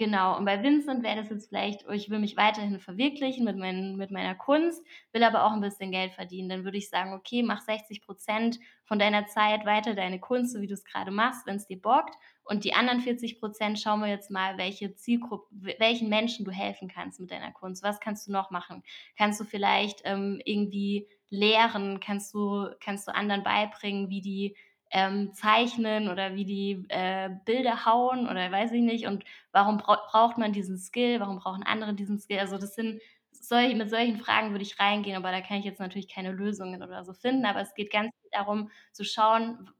Genau, 0.00 0.38
und 0.38 0.46
bei 0.46 0.62
Vincent 0.62 1.02
wäre 1.02 1.16
das 1.16 1.28
jetzt 1.28 1.48
vielleicht: 1.50 1.86
„Oh, 1.86 1.90
ich 1.92 2.08
will 2.08 2.20
mich 2.20 2.34
weiterhin 2.34 2.80
verwirklichen 2.80 3.44
mit 3.44 3.58
meinen 3.58 3.96
mit 3.98 4.10
meiner 4.10 4.34
Kunst, 4.34 4.82
will 5.12 5.22
aber 5.22 5.44
auch 5.44 5.52
'n 5.52 5.60
bisschen 5.60 5.90
Geld 5.92 6.12
verdienen.“ 6.14 6.48
Dann 6.48 6.64
würde 6.64 6.78
ich 6.78 6.88
sagen: 6.88 7.12
„Okay, 7.12 7.42
mach 7.42 7.60
60% 7.60 8.58
von 8.86 8.98
deiner 8.98 9.26
Zeit 9.26 9.66
weiter 9.66 9.94
deine 9.94 10.18
Kunst, 10.18 10.54
so 10.54 10.62
wie 10.62 10.66
du's 10.66 10.84
grade 10.86 11.10
machst, 11.10 11.44
wenn's 11.46 11.66
dir 11.66 11.78
bockt. 11.78 12.14
Und 12.44 12.64
die 12.64 12.72
anderen 12.72 13.00
40% 13.02 13.78
schauen 13.78 14.00
wir 14.00 14.08
jetzt 14.08 14.30
mal, 14.30 14.56
welche 14.56 14.94
Zielgrupp 14.94 15.46
w 15.50 15.74
welchen 15.78 16.08
Menschen 16.08 16.46
du 16.46 16.50
helfen 16.50 16.88
kannst 16.88 17.20
mit 17.20 17.30
deiner 17.30 17.52
Kunst. 17.52 17.82
Was 17.82 18.00
kannst 18.00 18.26
du 18.26 18.32
noch 18.32 18.50
machen? 18.50 18.82
Kannst 19.18 19.38
du 19.38 19.44
vielleicht, 19.44 20.00
ähm, 20.04 20.40
irgendwie 20.46 21.08
lehren? 21.28 22.00
Kannst 22.00 22.32
du 22.32 22.70
kannst 22.80 23.06
du 23.06 23.14
anderen 23.14 23.42
beibringen, 23.42 24.08
wie 24.08 24.22
die, 24.22 24.56
ähm, 24.90 25.32
zeichnen 25.34 26.08
oder 26.08 26.34
wie 26.34 26.44
die, 26.44 26.84
äh, 26.88 27.30
Bilder 27.44 27.84
hauen 27.86 28.28
oder 28.28 28.50
weiß 28.50 28.72
ich 28.72 28.82
nicht 28.82 29.06
und 29.06 29.24
warum 29.52 29.78
brau 29.78 29.96
braucht 30.10 30.38
man 30.38 30.52
diesen 30.52 30.78
Skill? 30.78 31.20
Warum 31.20 31.38
brauchen 31.38 31.62
andere 31.62 31.94
diesen 31.94 32.18
Skill? 32.18 32.38
Also, 32.40 32.58
das 32.58 32.74
sind 32.74 33.00
solch, 33.32 33.74
mit 33.74 33.90
solchen 33.90 34.18
Fragen 34.18 34.50
würde 34.50 34.62
ich 34.64 34.78
reingehen, 34.78 35.16
aber 35.16 35.30
da 35.32 35.40
kann 35.40 35.58
ich 35.58 35.64
jetzt 35.64 35.80
natürlich 35.80 36.08
keine 36.12 36.32
Lösungen 36.32 36.82
oder 36.82 37.04
so 37.04 37.12
finden. 37.14 37.46
Aber 37.46 37.60
es 37.60 37.74
geht 37.74 37.90
ganz 37.92 38.10
darum 38.32 38.70
zu 38.92 39.04
schauen, 39.04 39.70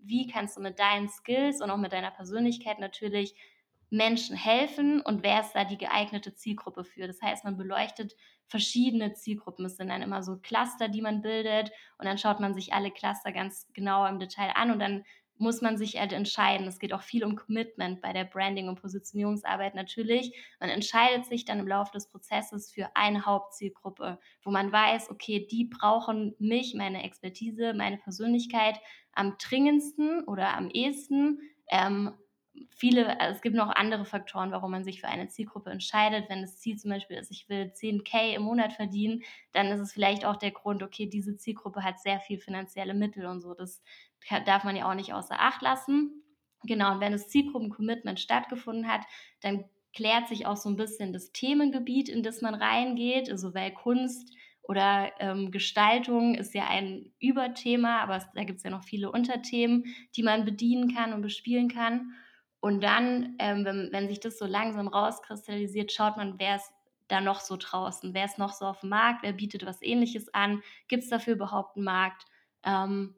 wie 0.00 0.26
kannst 0.26 0.56
du 0.56 0.60
mit 0.62 0.78
deinen 0.78 1.08
Skills 1.08 1.60
und 1.60 1.70
auch 1.70 1.76
mit 1.76 1.92
deiner 1.92 2.10
Persönlichkeit 2.10 2.78
natürlich 2.78 3.34
Menschen 3.90 4.36
helfen 4.36 5.00
und 5.00 5.22
wer 5.22 5.40
ist 5.40 5.52
da 5.52 5.64
die 5.64 5.78
geeignete 5.78 6.34
Zielgruppe 6.34 6.84
für. 6.84 7.06
Das 7.06 7.20
heißt, 7.22 7.44
man 7.44 7.56
beleuchtet 7.56 8.14
verschiedene 8.50 9.14
Zielgruppen. 9.14 9.64
Es 9.64 9.76
sind 9.76 9.88
dann 9.88 10.02
immer 10.02 10.22
so 10.22 10.36
Cluster, 10.36 10.88
die 10.88 11.02
man 11.02 11.22
bildet 11.22 11.70
und 11.98 12.06
dann 12.06 12.18
schaut 12.18 12.40
man 12.40 12.52
sich 12.52 12.72
alle 12.72 12.90
Cluster 12.90 13.32
ganz 13.32 13.68
genau 13.72 14.04
im 14.06 14.18
Detail 14.18 14.50
an 14.56 14.70
und 14.72 14.80
dann 14.80 15.04
muss 15.40 15.62
man 15.62 15.78
sich 15.78 15.98
halt 15.98 16.12
entscheiden. 16.12 16.66
Es 16.66 16.78
geht 16.78 16.92
auch 16.92 17.00
viel 17.00 17.24
um 17.24 17.34
Commitment 17.34 18.02
bei 18.02 18.12
der 18.12 18.24
Branding- 18.24 18.68
und 18.68 18.80
Positionierungsarbeit 18.80 19.74
natürlich. 19.74 20.36
Man 20.60 20.68
entscheidet 20.68 21.24
sich 21.24 21.46
dann 21.46 21.58
im 21.60 21.66
Laufe 21.66 21.92
des 21.92 22.08
Prozesses 22.08 22.70
für 22.70 22.90
eine 22.94 23.24
Hauptzielgruppe, 23.24 24.18
wo 24.42 24.50
man 24.50 24.70
weiß, 24.70 25.10
okay, 25.10 25.46
die 25.50 25.64
brauchen 25.64 26.34
mich, 26.38 26.74
meine 26.74 27.04
Expertise, 27.04 27.72
meine 27.72 27.96
Persönlichkeit 27.96 28.78
am 29.12 29.36
dringendsten 29.38 30.24
oder 30.24 30.54
am 30.54 30.68
ehesten. 30.68 31.40
Ähm, 31.70 32.12
viele, 32.70 33.20
also 33.20 33.36
es 33.36 33.42
gibt 33.42 33.56
noch 33.56 33.68
andere 33.68 34.04
Faktoren, 34.04 34.50
warum 34.50 34.70
man 34.72 34.84
sich 34.84 35.00
für 35.00 35.08
eine 35.08 35.28
Zielgruppe 35.28 35.70
entscheidet. 35.70 36.28
Wenn 36.28 36.42
das 36.42 36.58
Ziel 36.58 36.76
zum 36.76 36.90
Beispiel 36.90 37.16
ist, 37.16 37.30
ich 37.30 37.48
will 37.48 37.72
10k 37.72 38.34
im 38.34 38.42
Monat 38.42 38.72
verdienen, 38.72 39.22
dann 39.52 39.68
ist 39.68 39.80
es 39.80 39.92
vielleicht 39.92 40.24
auch 40.24 40.36
der 40.36 40.50
Grund, 40.50 40.82
okay, 40.82 41.06
diese 41.06 41.36
Zielgruppe 41.36 41.82
hat 41.84 42.00
sehr 42.00 42.20
viel 42.20 42.38
finanzielle 42.38 42.94
Mittel 42.94 43.26
und 43.26 43.40
so. 43.40 43.54
Das 43.54 43.82
darf 44.46 44.64
man 44.64 44.76
ja 44.76 44.88
auch 44.90 44.94
nicht 44.94 45.12
außer 45.12 45.38
Acht 45.38 45.62
lassen. 45.62 46.22
Genau, 46.64 46.92
und 46.92 47.00
wenn 47.00 47.12
das 47.12 47.28
Zielgruppen-Commitment 47.28 48.20
stattgefunden 48.20 48.88
hat, 48.88 49.02
dann 49.40 49.64
klärt 49.94 50.28
sich 50.28 50.46
auch 50.46 50.56
so 50.56 50.68
ein 50.68 50.76
bisschen 50.76 51.12
das 51.12 51.32
Themengebiet, 51.32 52.08
in 52.08 52.22
das 52.22 52.42
man 52.42 52.54
reingeht. 52.54 53.30
Also 53.30 53.54
weil 53.54 53.72
Kunst 53.72 54.34
oder 54.62 55.10
ähm, 55.18 55.50
Gestaltung 55.50 56.34
ist 56.34 56.54
ja 56.54 56.68
ein 56.68 57.12
Überthema, 57.18 58.00
aber 58.02 58.16
es, 58.16 58.26
da 58.34 58.44
gibt 58.44 58.58
es 58.58 58.62
ja 58.62 58.70
noch 58.70 58.84
viele 58.84 59.10
Unterthemen, 59.10 59.86
die 60.14 60.22
man 60.22 60.44
bedienen 60.44 60.94
kann 60.94 61.12
und 61.12 61.22
bespielen 61.22 61.68
kann. 61.68 62.12
Und 62.60 62.82
dann, 62.82 63.36
ähm, 63.38 63.64
wenn, 63.64 63.88
wenn 63.92 64.08
sich 64.08 64.20
das 64.20 64.38
so 64.38 64.46
langsam 64.46 64.88
rauskristallisiert, 64.88 65.92
schaut 65.92 66.16
man, 66.16 66.38
wer 66.38 66.56
ist 66.56 66.72
da 67.08 67.20
noch 67.20 67.40
so 67.40 67.56
draußen, 67.56 68.14
wer 68.14 68.24
ist 68.24 68.38
noch 68.38 68.52
so 68.52 68.66
auf 68.66 68.80
dem 68.80 68.90
Markt, 68.90 69.22
wer 69.22 69.32
bietet 69.32 69.66
was 69.66 69.82
Ähnliches 69.82 70.32
an, 70.32 70.62
gibt 70.86 71.02
es 71.02 71.08
dafür 71.10 71.34
überhaupt 71.34 71.76
einen 71.76 71.84
Markt? 71.84 72.26
Ähm, 72.64 73.14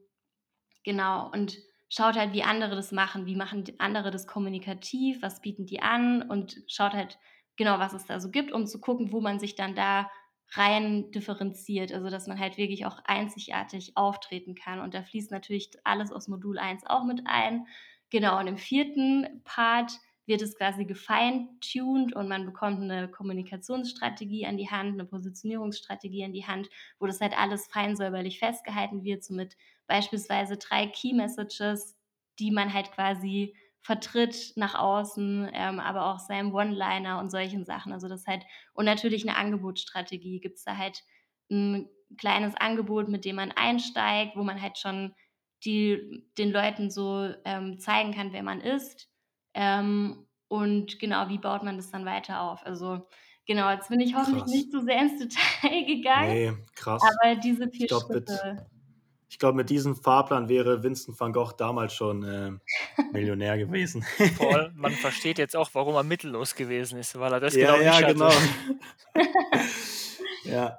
genau, 0.85 1.31
und 1.31 1.59
schaut 1.89 2.17
halt, 2.17 2.33
wie 2.33 2.43
andere 2.43 2.75
das 2.75 2.93
machen, 2.93 3.27
wie 3.27 3.37
machen 3.37 3.65
andere 3.79 4.11
das 4.11 4.27
kommunikativ, 4.27 5.21
was 5.23 5.43
bieten 5.43 5.67
die 5.67 5.83
an? 5.83 6.23
Und 6.23 6.63
schaut 6.69 6.93
halt 6.95 7.19
genau, 7.57 7.79
was 7.79 7.93
es 7.93 8.07
da 8.07 8.21
so 8.21 8.31
gibt, 8.31 8.53
um 8.53 8.67
zu 8.67 8.81
gucken, 8.81 9.13
wo 9.13 9.21
man 9.21 9.39
sich 9.39 9.55
dann 9.57 9.75
da 9.75 10.11
rein 10.55 11.11
differenziert, 11.13 11.93
also 11.93 12.11
dass 12.11 12.27
man 12.27 12.39
halt 12.39 12.59
wirklich 12.59 12.85
auch 12.85 12.99
einzigartig 13.05 13.97
auftreten 13.97 14.55
kann. 14.55 14.81
Und 14.81 14.95
da 14.95 15.03
fließt 15.03 15.31
natürlich 15.31 15.71
alles 15.85 16.13
aus 16.13 16.29
Modul 16.29 16.59
1 16.59 16.87
auch 16.87 17.05
mit 17.05 17.23
ein. 17.27 17.67
Genau, 18.13 18.39
und 18.39 18.47
im 18.47 18.59
vierten 18.59 19.41
Part 19.43 19.91
wird 20.27 20.43
es 20.43 20.55
quasi 20.55 20.85
gefeintuned 20.85 22.15
und 22.15 22.29
man 22.29 22.45
bekommt 22.45 22.83
eine 22.83 23.09
Kommunikationsstrategie 23.11 24.45
an 24.45 24.59
die 24.59 24.69
Hand, 24.71 24.93
eine 24.93 25.07
Positionierungsstrategie 25.07 26.23
an 26.23 26.35
die 26.35 26.47
Hand, 26.47 26.69
wo 27.01 27.07
das 27.07 27.23
halt 27.23 27.33
alles 27.37 27.67
fein 27.69 27.97
säuberlich 27.97 28.39
festgehalten 28.39 29.03
wird, 29.03 29.25
so 29.25 29.33
mit 29.33 29.57
beispielsweise 29.87 30.59
drei 30.59 30.87
Key 30.89 31.15
Messages, 31.15 31.97
die 32.39 32.51
man 32.51 32.75
halt 32.75 32.93
quasi 32.93 33.57
vertritt 33.81 34.53
nach 34.57 34.75
außen, 34.75 35.51
ähm, 35.55 35.81
aber 35.81 36.05
auch 36.13 36.19
seinem 36.19 36.55
One-Liner 36.55 37.19
und 37.19 37.31
solchen 37.31 37.65
Sachen. 37.65 37.95
Also 37.95 38.09
das 38.09 38.27
halt, 38.27 38.45
und 38.75 38.85
natürlich 38.85 39.27
eine 39.27 39.39
Angebotsstrategie. 39.39 40.39
Gibt 40.41 40.59
es 40.59 40.65
da 40.65 40.77
halt 40.77 41.03
ein 41.51 41.89
kleines 42.19 42.55
Angebot, 42.57 43.09
mit 43.09 43.25
dem 43.25 43.37
man 43.37 43.53
einsteigt, 43.53 44.37
wo 44.37 44.43
man 44.45 44.61
halt 44.61 44.77
schon 44.77 45.15
die, 45.65 46.25
den 46.39 46.51
Leuten 46.51 46.91
so 46.91 47.33
ähm, 47.45 47.79
zeigen 47.79 48.13
kann, 48.13 48.33
wer 48.33 48.43
man 48.43 48.61
ist. 48.61 49.09
Ähm, 49.55 50.27
und 50.49 50.99
genau, 50.99 51.29
wie 51.29 51.39
baut 51.39 51.63
man 51.63 51.77
das 51.77 51.91
dann 51.91 52.05
weiter 52.05 52.43
auf? 52.43 52.65
Also 52.67 53.09
genau, 53.47 53.71
jetzt 53.71 53.89
bin 53.89 54.01
ich 54.01 54.15
hoffentlich 54.15 54.43
Krass. 54.43 54.53
nicht 54.53 54.73
so 54.73 54.81
sehr 54.81 55.01
ins 55.01 55.19
Detail 55.19 55.85
gegangen. 55.87 56.29
Nee, 56.29 56.53
krass. 56.75 57.03
Aber 57.03 57.37
diese 57.37 57.69
vier 57.69 57.83
Ich 57.83 57.89
glaube, 57.89 58.15
mit, 58.15 58.29
Schritte. 58.29 58.67
ich 59.29 59.39
glaub, 59.39 59.55
mit 59.55 59.71
diesem 59.71 59.97
Fahrplan 59.97 60.49
wäre 60.49 60.83
Vincent 60.83 61.19
van 61.19 61.33
Gogh 61.33 61.53
damals 61.57 61.95
schon 61.95 62.23
äh, 62.23 62.51
Millionär 63.13 63.57
gewesen. 63.57 64.03
Vor 64.37 64.55
allem, 64.55 64.77
man 64.77 64.93
versteht 65.01 65.39
jetzt 65.39 65.57
auch, 65.57 65.71
warum 65.73 65.95
er 65.95 66.03
mittellos 66.03 66.55
gewesen 66.55 66.99
ist, 66.99 67.19
weil 67.19 67.33
er 67.33 67.41
das 67.41 67.55
ja, 67.55 67.73
genau 67.73 67.83
ja, 67.83 67.91
nicht 67.93 68.03
hatte. 68.03 68.15
genau. 68.15 69.29
ja, 70.45 70.79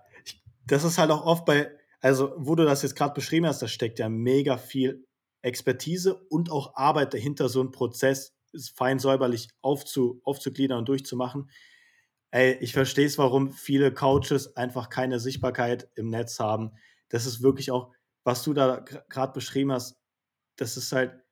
das 0.68 0.84
ist 0.84 0.98
halt 0.98 1.10
auch 1.12 1.26
oft 1.26 1.46
bei, 1.46 1.72
also 2.04 2.34
wo 2.36 2.54
du 2.56 2.66
das 2.66 2.82
jetzt 2.82 2.98
gerade 2.98 3.14
beschrieben 3.14 3.48
hast, 3.48 3.62
da 3.62 3.68
steckt 3.70 3.98
ja 3.98 4.10
mega 4.10 4.58
viel 4.58 5.08
Expertise 5.42 6.16
und 6.30 6.52
auch 6.52 6.76
Arbeit 6.76 7.14
dahinter, 7.14 7.48
so 7.48 7.62
einen 7.62 7.72
Prozess 7.72 8.36
fein 8.76 9.00
säuberlich 9.00 9.48
aufzu, 9.62 10.22
aufzugliedern 10.26 10.80
und 10.80 10.90
durchzumachen. 10.90 11.50
Ey, 12.30 12.58
ich 12.60 12.74
verstehe 12.74 13.06
es, 13.06 13.18
warum 13.18 13.54
viele 13.54 13.94
Coaches 13.94 14.58
einfach 14.58 14.90
keine 14.90 15.20
Sichtbarkeit 15.22 15.90
im 15.96 16.10
Netz 16.10 16.40
haben. 16.40 16.72
Das 17.08 17.26
ist 17.26 17.42
wirklich 17.42 17.72
auch, 17.72 17.94
was 18.26 18.44
du 18.44 18.54
da 18.54 18.84
gerade 19.08 19.32
beschrieben 19.32 19.72
hast, 19.72 19.96
das 20.58 20.76
ist 20.76 20.92
halt, 20.92 21.24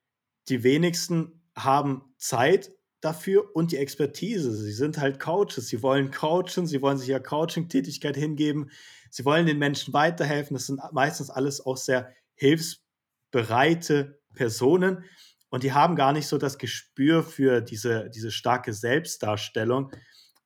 die 0.47 0.63
wenigsten 0.63 1.43
haben 1.53 2.13
Zeit 2.17 2.71
dafür 3.01 3.55
und 3.55 3.71
die 3.71 3.77
Expertise. 3.77 4.55
Sie 4.55 4.71
sind 4.71 4.99
halt 4.99 5.19
Coaches, 5.19 5.67
sie 5.67 5.81
wollen 5.81 6.11
coachen, 6.11 6.67
sie 6.67 6.81
wollen 6.81 6.97
sich 6.97 7.09
ja 7.09 7.19
Coaching-Tätigkeit 7.19 8.15
hingeben, 8.15 8.69
sie 9.09 9.25
wollen 9.25 9.47
den 9.47 9.57
Menschen 9.57 9.93
weiterhelfen. 9.93 10.55
Das 10.55 10.67
sind 10.67 10.79
meistens 10.91 11.29
alles 11.29 11.65
auch 11.65 11.77
sehr 11.77 12.13
hilfsbereite 12.35 14.19
Personen 14.33 15.03
und 15.49 15.63
die 15.63 15.73
haben 15.73 15.95
gar 15.95 16.13
nicht 16.13 16.27
so 16.27 16.37
das 16.37 16.57
Gespür 16.57 17.23
für 17.23 17.59
diese, 17.61 18.09
diese 18.09 18.31
starke 18.31 18.73
Selbstdarstellung. 18.73 19.91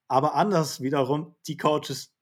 Aber 0.08 0.34
anders 0.36 0.82
wiederum, 0.82 1.36
die 1.48 1.58
Coaches, 1.58 2.16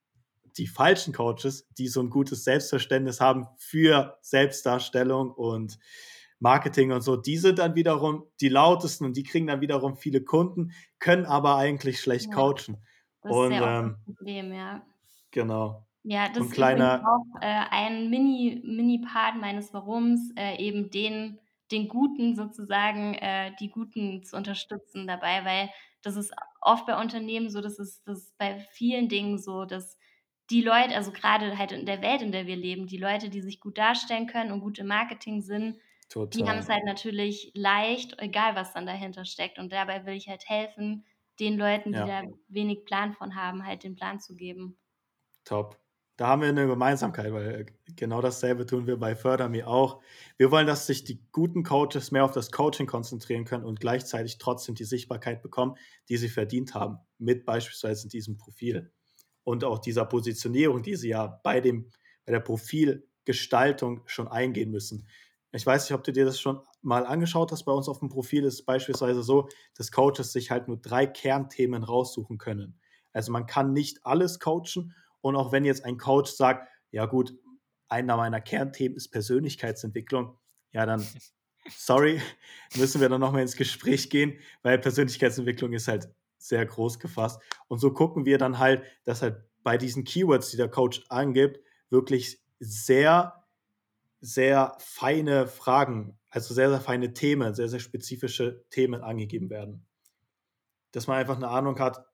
die 0.58 0.68
falschen 0.68 1.14
Coaches, 1.14 1.68
die 1.78 1.88
so 1.88 2.02
ein 2.02 2.10
gutes 2.10 2.44
Selbstverständnis 2.44 3.22
haben 3.22 3.48
für 3.58 4.18
Selbstdarstellung 4.22 5.32
und 5.32 5.80
Marketing 6.44 6.92
und 6.92 7.02
so, 7.02 7.16
die 7.18 7.38
sind 7.38 7.60
dann 7.60 7.76
wiederum 7.76 8.26
die 8.42 8.50
lautesten 8.50 9.06
und 9.06 9.18
die 9.18 9.24
kriegen 9.24 9.48
dann 9.48 9.62
wiederum 9.62 9.96
viele 9.98 10.24
Kunden, 10.24 10.74
können 11.00 11.26
aber 11.26 11.56
eigentlich 11.58 12.00
schlecht 12.02 12.30
Ja, 12.30 12.36
coachen. 12.36 12.84
das 13.22 13.38
ist 13.38 13.38
Und 13.38 13.52
ja 13.52 13.64
auch 13.64 13.80
ähm, 13.80 13.86
ein 13.86 13.96
Problem, 14.06 14.54
ja. 14.54 14.86
genau. 15.32 15.88
Ja, 16.04 16.28
das 16.30 16.40
Und 16.40 16.46
ist 16.48 16.54
kleiner, 16.54 17.02
auch 17.06 17.42
äh, 17.42 17.46
ein 17.72 18.10
Mini, 18.10 18.62
Mini-Part 18.66 19.38
meines 19.38 19.74
Warums, 19.74 20.32
äh, 20.36 20.58
eben 20.58 20.90
den, 20.90 21.40
den 21.72 21.88
Guten 21.88 22.36
sozusagen, 22.36 23.14
äh, 23.16 23.54
die 23.60 23.70
Guten 23.70 24.24
zu 24.24 24.36
unterstützen 24.36 25.08
dabei, 25.08 25.46
weil 25.46 25.70
das 26.02 26.18
ist 26.18 26.34
oft 26.62 26.86
bei 26.86 27.00
Unternehmen 27.00 27.50
so, 27.50 27.62
das 27.62 27.80
ist, 27.80 28.06
das 28.06 28.20
ist 28.24 28.38
bei 28.38 28.60
vielen 28.74 29.08
Dingen 29.08 29.38
so, 29.40 29.64
dass 29.64 29.98
die 30.50 30.62
Leute, 30.62 30.96
also 30.96 31.14
gerade 31.14 31.58
halt 31.58 31.72
in 31.72 31.86
der 31.86 32.02
Welt, 32.02 32.22
in 32.22 32.34
der 32.34 32.48
wir 32.48 32.58
leben, 32.58 32.86
die 32.88 32.98
Leute, 32.98 33.30
die 33.30 33.42
sich 33.42 33.62
gut 33.62 33.78
darstellen 33.78 34.28
können 34.28 34.52
und 34.52 34.60
gut 34.60 34.80
im 34.80 34.88
Marketing 34.88 35.42
sind, 35.42 35.78
die 36.34 36.48
haben 36.48 36.60
es 36.60 36.68
total. 36.68 36.70
halt 36.70 36.86
natürlich 36.86 37.52
leicht, 37.56 38.16
egal 38.22 38.56
was 38.56 38.74
dann 38.74 38.86
dahinter 38.86 39.26
steckt. 39.26 39.60
Und 39.60 39.72
dabei 39.72 40.06
will 40.06 40.16
ich 40.16 40.28
halt 40.30 40.48
helfen, 40.50 41.06
den 41.40 41.58
Leuten, 41.58 41.94
die 41.94 42.04
Ja. 42.04 42.06
da 42.06 42.24
wenig 42.48 42.86
Plan 42.86 43.14
von 43.14 43.36
haben, 43.36 43.66
halt 43.66 43.84
den 43.84 43.96
Plan 43.96 44.20
zu 44.20 44.36
geben. 44.36 44.78
Top. 45.46 45.80
Da 46.16 46.28
haben 46.28 46.44
wir 46.44 46.50
eine 46.50 46.68
Gemeinsamkeit, 46.68 47.34
weil 47.34 47.62
äh, 47.62 47.66
genau 47.96 48.22
dasselbe 48.22 48.68
tun 48.68 48.86
wir 48.86 48.98
bei 48.98 49.16
FörderMe 49.16 49.66
auch. 49.66 50.02
Wir 50.38 50.52
wollen, 50.52 50.68
dass 50.68 50.86
sich 50.86 51.04
die 51.04 51.26
guten 51.32 51.64
Coaches 51.64 52.12
mehr 52.12 52.24
auf 52.24 52.32
das 52.32 52.52
Coaching 52.52 52.86
konzentrieren 52.86 53.46
können 53.46 53.66
und 53.66 53.80
gleichzeitig 53.80 54.38
trotzdem 54.38 54.76
die 54.76 54.84
Sichtbarkeit 54.84 55.42
bekommen, 55.42 55.76
die 56.10 56.18
sie 56.18 56.30
verdient 56.30 56.76
haben, 56.76 57.00
mit 57.18 57.46
beispielsweise 57.46 58.08
diesem 58.10 58.38
Profil 58.38 58.92
und 59.44 59.64
auch 59.64 59.80
dieser 59.80 60.06
Positionierung, 60.06 60.84
die 60.84 60.96
sie 60.96 61.10
ja 61.10 61.26
bei, 61.44 61.60
dem, 61.62 61.90
bei 62.26 62.32
der 62.32 62.40
Profilgestaltung 62.42 64.04
schon 64.06 64.28
eingehen 64.28 64.70
müssen. 64.70 65.08
Ich 65.56 65.66
weiß 65.66 65.88
nicht, 65.88 65.96
ob 65.96 66.04
du 66.04 66.12
dir 66.12 66.26
das 66.26 66.40
schon 66.40 66.62
mal 66.82 67.06
angeschaut 67.06 67.52
hast. 67.52 67.66
Bei 67.66 67.72
uns 67.72 67.88
auf 67.88 68.00
dem 68.00 68.10
Profil 68.10 68.44
ist 68.44 68.56
es 68.56 68.66
beispielsweise 68.66 69.22
so, 69.22 69.48
dass 69.76 69.92
Coaches 69.92 70.34
sich 70.34 70.50
halt 70.50 70.68
nur 70.68 70.78
drei 70.78 71.06
Kernthemen 71.06 71.84
raussuchen 71.84 72.40
können. 72.40 72.80
Also 73.14 73.32
man 73.32 73.46
kann 73.46 73.72
nicht 73.72 74.04
alles 74.04 74.40
coachen 74.40 74.96
und 75.22 75.36
auch 75.36 75.52
wenn 75.52 75.64
jetzt 75.64 75.86
ein 75.86 75.98
Coach 75.98 76.32
sagt, 76.32 76.68
ja 76.92 77.06
gut, 77.06 77.36
einer 77.88 78.18
meiner 78.18 78.42
Kernthemen 78.42 78.98
ist 78.98 79.10
Persönlichkeitsentwicklung, 79.10 80.38
ja 80.72 80.88
dann, 80.88 81.06
sorry, 81.78 82.20
müssen 82.76 83.00
wir 83.00 83.10
dann 83.10 83.22
nochmal 83.22 83.44
ins 83.44 83.56
Gespräch 83.56 84.10
gehen, 84.10 84.40
weil 84.64 84.80
Persönlichkeitsentwicklung 84.80 85.74
ist 85.74 85.88
halt 85.88 86.10
sehr 86.40 86.66
groß 86.66 86.98
gefasst. 87.00 87.40
Und 87.68 87.78
so 87.78 87.94
gucken 87.94 88.26
wir 88.26 88.40
dann 88.40 88.58
halt, 88.58 88.84
dass 89.06 89.22
halt 89.22 89.44
bei 89.62 89.78
diesen 89.78 90.04
Keywords, 90.04 90.50
die 90.50 90.58
der 90.58 90.68
Coach 90.68 91.06
angibt, 91.10 91.60
wirklich 91.90 92.42
sehr, 92.60 93.43
sehr 94.24 94.76
feine 94.80 95.48
Fragen, 95.48 96.20
also 96.32 96.56
sehr, 96.56 96.70
sehr 96.72 96.82
feine 96.82 97.14
Themen, 97.14 97.56
sehr, 97.56 97.70
sehr 97.70 97.82
spezifische 97.82 98.66
Themen 98.72 99.04
angegeben 99.04 99.52
werden. 99.52 99.88
Dass 100.94 101.08
man 101.08 101.18
einfach 101.18 101.36
eine 101.36 101.50
Ahnung 101.50 101.78
hat, 101.80 102.06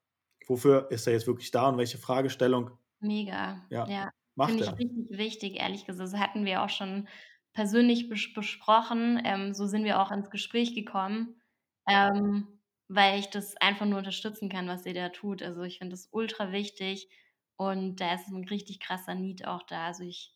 wofür 0.47 0.89
ist 0.89 1.05
er 1.05 1.13
jetzt 1.13 1.27
wirklich 1.27 1.51
da 1.51 1.69
und 1.69 1.77
welche 1.77 1.97
Fragestellung 1.99 2.79
Mega, 3.01 3.61
Ja, 3.69 3.85
ja. 3.85 4.09
macht 4.35 4.61
Finde 4.61 4.63
ich 4.63 4.71
er. 4.71 4.79
richtig 4.79 5.17
wichtig, 5.17 5.55
ehrlich 5.59 5.85
gesagt. 5.85 6.13
Das 6.13 6.19
hatten 6.19 6.45
wir 6.45 6.63
auch 6.63 6.69
schon 6.69 7.07
persönlich 7.53 8.09
bes 8.09 8.33
besprochen. 8.33 9.21
Ähm, 9.25 9.53
so 9.53 9.67
sind 9.67 9.83
wir 9.85 10.01
auch 10.01 10.11
ins 10.11 10.29
Gespräch 10.29 10.75
gekommen, 10.75 11.41
ähm, 11.87 12.59
weil 12.87 13.19
ich 13.19 13.27
das 13.29 13.55
einfach 13.57 13.85
nur 13.85 13.99
unterstützen 13.99 14.49
kann, 14.49 14.67
was 14.67 14.85
ihr 14.85 14.93
da 14.93 15.09
tut. 15.09 15.41
Also, 15.41 15.61
ich 15.63 15.77
finde 15.79 15.93
das 15.93 16.09
ultra 16.11 16.51
wichtig 16.51 17.09
und 17.57 17.97
da 18.01 18.15
ist 18.15 18.27
'n 18.29 18.43
richtig 18.45 18.79
krasser 18.79 19.15
Need 19.15 19.45
auch 19.45 19.63
da. 19.63 19.87
Also, 19.87 20.03
ich, 20.03 20.35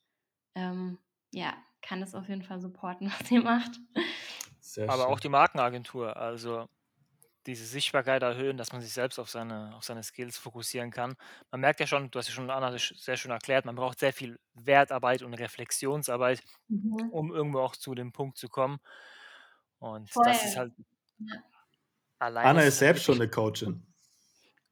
ähm, 0.56 1.00
ja, 1.34 1.56
kann 1.82 2.00
das 2.02 2.16
auf 2.16 2.30
jeden 2.30 2.44
Fall 2.44 2.60
supporten, 2.62 3.08
was 3.20 3.32
ihr 3.32 3.42
macht. 3.44 3.80
Sehr 4.60 4.90
Aber 4.90 5.08
auch 5.08 5.20
schön. 5.20 5.20
die 5.20 5.30
Markenagentur, 5.30 6.18
also 6.18 6.68
diese 7.48 7.66
Sichtbarkeit 7.66 8.24
erhöhen, 8.24 8.58
dass 8.58 8.74
man 8.74 8.82
sich 8.82 8.94
selbst 8.94 9.20
auf 9.20 9.30
seine 9.30 9.76
auf 9.76 9.84
seine 9.86 10.04
Skills 10.04 10.38
fokussieren 10.38 10.92
kann. 10.92 11.16
Man 11.52 11.62
merkt 11.62 11.80
ja 11.82 11.88
schon, 11.88 12.12
du 12.12 12.20
hast 12.20 12.28
ja 12.30 12.36
schon 12.36 12.50
Anna 12.52 12.78
sehr 12.78 13.18
schön 13.18 13.32
erklärt, 13.32 13.66
man 13.66 13.76
braucht 13.76 14.00
sehr 14.00 14.14
viel 14.14 14.40
Wertarbeit 14.56 15.24
und 15.24 15.34
Reflexionsarbeit, 15.36 16.44
Mhm. 16.70 17.12
um 17.12 17.34
irgendwo 17.34 17.60
auch 17.62 17.76
zu 17.78 17.96
dem 17.96 18.14
Punkt 18.14 18.38
zu 18.38 18.50
kommen. 18.50 18.80
Und 19.80 20.26
das 20.26 20.44
ist 20.46 20.56
Voll, 20.56 20.58
halt 20.58 20.74
ja. 21.20 21.44
Anna 22.42 22.62
ist 22.66 22.78
selbst 22.78 23.06
schon 23.06 23.18
wirklich 23.18 23.20
'ne 23.20 23.28
Coachin. 23.28 23.88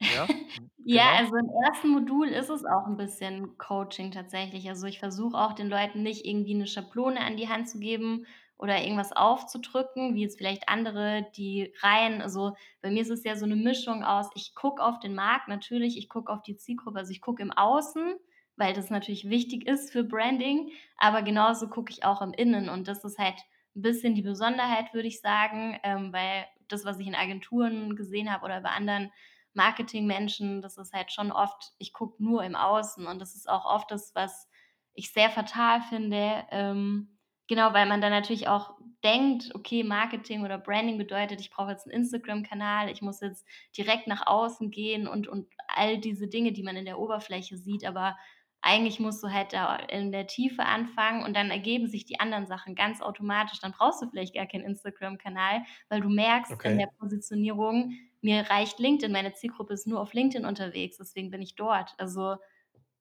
Ja, 0.07 0.27
Ja, 0.85 1.03
genau. 1.03 1.19
also 1.19 1.35
im 1.37 1.49
1. 1.63 1.87
Modul 1.89 2.29
ist 2.29 2.49
es 2.49 2.65
auch 2.65 2.87
'n 2.87 2.97
bisschen 2.97 3.57
Coaching 3.59 4.11
tatsächlich. 4.11 4.67
Also, 4.69 4.87
ich 4.87 4.99
versuche 4.99 5.37
auch 5.37 5.53
den 5.53 5.69
Leuten 5.69 6.03
nicht 6.03 6.25
irgendwie 6.25 6.55
'ne 6.55 6.67
Schablone 6.67 7.19
an 7.21 7.37
die 7.37 7.49
Hand 7.49 7.69
zu 7.69 7.79
geben 7.79 8.25
oder 8.57 8.81
irgendwas 8.83 9.11
aufzudrücken, 9.11 10.15
wie 10.15 10.21
jetzt 10.23 10.37
vielleicht 10.39 10.69
andere, 10.69 11.27
die 11.37 11.73
rein 11.81 12.21
also, 12.21 12.53
bei 12.81 12.91
mir 12.91 13.01
ist 13.03 13.09
es 13.11 13.23
ja 13.25 13.35
so 13.35 13.45
'ne 13.45 13.55
Mischung 13.57 14.03
aus, 14.03 14.29
ich 14.35 14.55
gucke 14.55 14.83
auf 14.83 14.99
den 14.99 15.15
Markt 15.15 15.47
natürlich, 15.49 15.97
ich 15.97 16.09
gucke 16.09 16.31
auf 16.33 16.41
die 16.43 16.57
Zielgruppe, 16.57 16.99
also, 16.99 17.11
ich 17.11 17.21
gucke 17.21 17.43
im 17.43 17.51
Außen, 17.51 18.15
weil 18.57 18.73
das 18.73 18.89
natürlich 18.89 19.29
wichtig 19.29 19.67
ist 19.67 19.91
für 19.91 20.03
Branding, 20.03 20.71
aber 20.97 21.21
genauso 21.23 21.69
gucke 21.69 21.91
ich 21.93 22.05
auch 22.05 22.21
im 22.21 22.33
Innen 22.33 22.69
und 22.69 22.87
das 22.87 23.03
ist 23.05 23.19
halt 23.19 23.35
'n 23.75 23.81
bisschen 23.83 24.15
die 24.15 24.21
Besonderheit, 24.23 24.93
würde 24.93 25.07
ich 25.09 25.21
sagen, 25.21 25.79
ähm, 25.83 26.13
weil 26.13 26.45
das, 26.69 26.85
was 26.85 26.99
ich 26.99 27.07
in 27.07 27.15
Agenturen 27.15 27.95
gesehen 27.97 28.31
habe 28.33 28.45
oder 28.45 28.61
bei 28.61 28.69
anderen 28.71 29.11
Marketingmenschen, 29.55 30.61
das 30.61 30.77
ist 30.77 30.93
halt 30.93 31.11
schon 31.11 31.31
oft 31.31 31.73
ich 31.77 31.93
gucke 31.93 32.23
nur 32.23 32.43
im 32.43 32.55
Außen 32.55 33.05
und 33.07 33.19
das 33.19 33.35
ist 33.35 33.49
auch 33.49 33.65
oft 33.65 33.91
das, 33.91 34.13
was 34.15 34.49
ich 34.93 35.11
sehr 35.13 35.29
fatal 35.29 35.81
finde, 35.81 36.45
ähm, 36.51 37.17
genau, 37.47 37.73
weil 37.73 37.85
man 37.87 38.01
dann 38.01 38.11
natürlich 38.11 38.47
auch 38.47 38.75
denkt: 39.03 39.53
„Okay, 39.55 39.83
Marketing 39.83 40.43
oder 40.43 40.57
Branding 40.57 40.97
bedeutet, 40.97 41.39
ich 41.41 41.49
brauche 41.51 41.71
jetzt 41.71 41.87
'n 41.87 41.91
Instagram-Kanal, 41.91 42.89
ich 42.89 43.01
muss 43.01 43.21
jetzt 43.21 43.47
direkt 43.77 44.07
nach 44.07 44.27
außen 44.27 44.71
gehen“ 44.71 45.07
und 45.07 45.27
und 45.27 45.47
all 45.67 45.97
diese 45.99 46.27
Dinge, 46.27 46.51
die 46.53 46.63
man 46.63 46.75
in 46.75 46.85
der 46.85 46.99
Oberfläche 46.99 47.57
sieht, 47.57 47.85
aber 47.85 48.17
eigentlich 48.63 48.99
musst 48.99 49.23
du 49.23 49.29
halt 49.31 49.53
da 49.53 49.75
in 49.75 50.11
der 50.11 50.27
Tiefe 50.27 50.63
anfangen 50.65 51.23
und 51.23 51.35
dann 51.35 51.49
ergeben 51.49 51.87
sich 51.87 52.05
die 52.05 52.19
anderen 52.19 52.45
Sachen 52.45 52.75
ganz 52.75 53.01
automatisch. 53.01 53.59
Dann 53.59 53.71
brauchst 53.71 54.01
du 54.03 54.09
vielleicht 54.09 54.35
gar 54.35 54.45
keinen 54.45 54.65
Instagram-Kanal, 54.65 55.63
weil 55.89 56.01
du 56.01 56.09
merkst 56.09 56.59
in 56.63 56.77
der 56.77 56.85
Okay. 56.85 56.91
Positionierung, 56.99 57.93
mir 58.21 58.49
reicht 58.49 58.79
LinkedIn, 58.79 59.11
meine 59.11 59.33
Zielgruppe 59.33 59.73
ist 59.73 59.87
nur 59.87 59.99
auf 60.01 60.13
LinkedIn 60.13 60.45
unterwegs, 60.45 60.97
deswegen 60.97 61.31
bin 61.31 61.41
ich 61.41 61.55
dort. 61.55 61.93
Also 61.99 62.37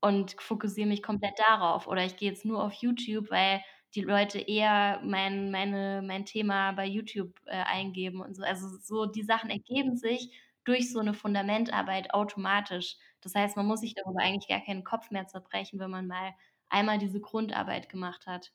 und 0.00 0.37
fokussiere 0.40 0.88
mich 0.88 1.02
komplett 1.02 1.38
darauf 1.38 1.87
oder 1.88 2.04
ich 2.04 2.16
gehe 2.16 2.30
jetzt 2.30 2.44
nur 2.46 2.62
auf 2.64 2.72
YouTube, 2.74 3.30
weil 3.30 3.62
die 3.94 4.02
Leute 4.02 4.38
eher 4.40 5.00
mein 5.04 5.50
meine 5.50 6.02
mein 6.06 6.24
Thema 6.26 6.72
bei 6.72 6.87
YouTube, 6.87 7.40
äh, 7.46 7.52
eingeben 7.64 8.20
und 8.22 8.35
so. 8.37 8.42
Also, 8.44 8.68
so 8.78 9.06
die 9.06 9.22
Sachen 9.24 9.50
ergeben 9.50 9.96
sich 9.96 10.33
durch 10.64 10.92
so 10.92 11.00
'ne 11.02 11.14
Fundamentarbeit 11.14 12.14
automatisch. 12.14 12.96
Das 13.22 13.35
heißt, 13.35 13.56
man 13.56 13.66
muss 13.66 13.80
sich 13.80 13.94
darüber 13.94 14.20
eigentlich 14.22 14.48
gar 14.48 14.61
keinen 14.64 14.85
Kopf 14.85 15.11
mehr 15.11 15.26
zerbrechen, 15.28 15.78
wenn 15.80 15.90
man 15.90 16.06
mal 16.06 16.35
einmal 16.70 16.98
diese 16.98 17.20
Grundarbeit 17.20 17.88
gemacht 17.90 18.26
hat. 18.26 18.52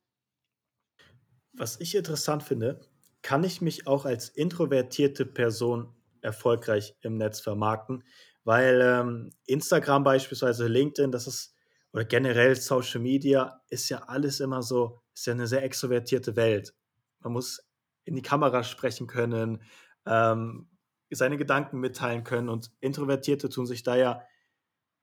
Was 1.54 1.80
ich 1.80 1.96
interessant 1.96 2.44
finde, 2.44 2.82
kann 3.22 3.44
ich 3.44 3.62
mich 3.62 3.88
auch 3.88 4.06
als 4.06 4.30
introvertierte 4.30 5.26
Person 5.26 5.95
erfolgreich 6.26 6.96
im 7.02 7.18
Netz 7.18 7.40
vermarkten? 7.42 8.04
Weil, 8.46 8.82
ähm, 8.82 9.32
Instagram 9.48 10.04
beispielsweise, 10.04 10.68
LinkedIn, 10.68 11.12
das 11.14 11.28
ist 11.28 11.56
oder 11.94 12.06
generell 12.06 12.56
Social 12.58 13.02
Media 13.02 13.62
ist 13.70 13.90
ja 13.90 14.00
alles 14.08 14.42
immer 14.42 14.62
so 14.64 15.02
ist 15.16 15.28
ja 15.28 15.36
'ne 15.36 15.48
sehr 15.48 15.64
extrovertierte 15.64 16.36
Welt. 16.38 16.76
Man 17.22 17.34
muss 17.34 17.66
in 18.06 18.16
die 18.16 18.22
Kamera 18.24 18.64
sprechen 18.64 19.08
können, 19.08 19.64
ähm, 20.06 20.70
seine 21.12 21.38
Gedanken 21.38 21.80
mitteilen 21.80 22.24
können 22.26 22.50
und 22.50 22.72
Introvertierte 22.82 23.50
tun 23.50 23.66
sich 23.68 23.84
da 23.84 23.96
ja 23.96 24.24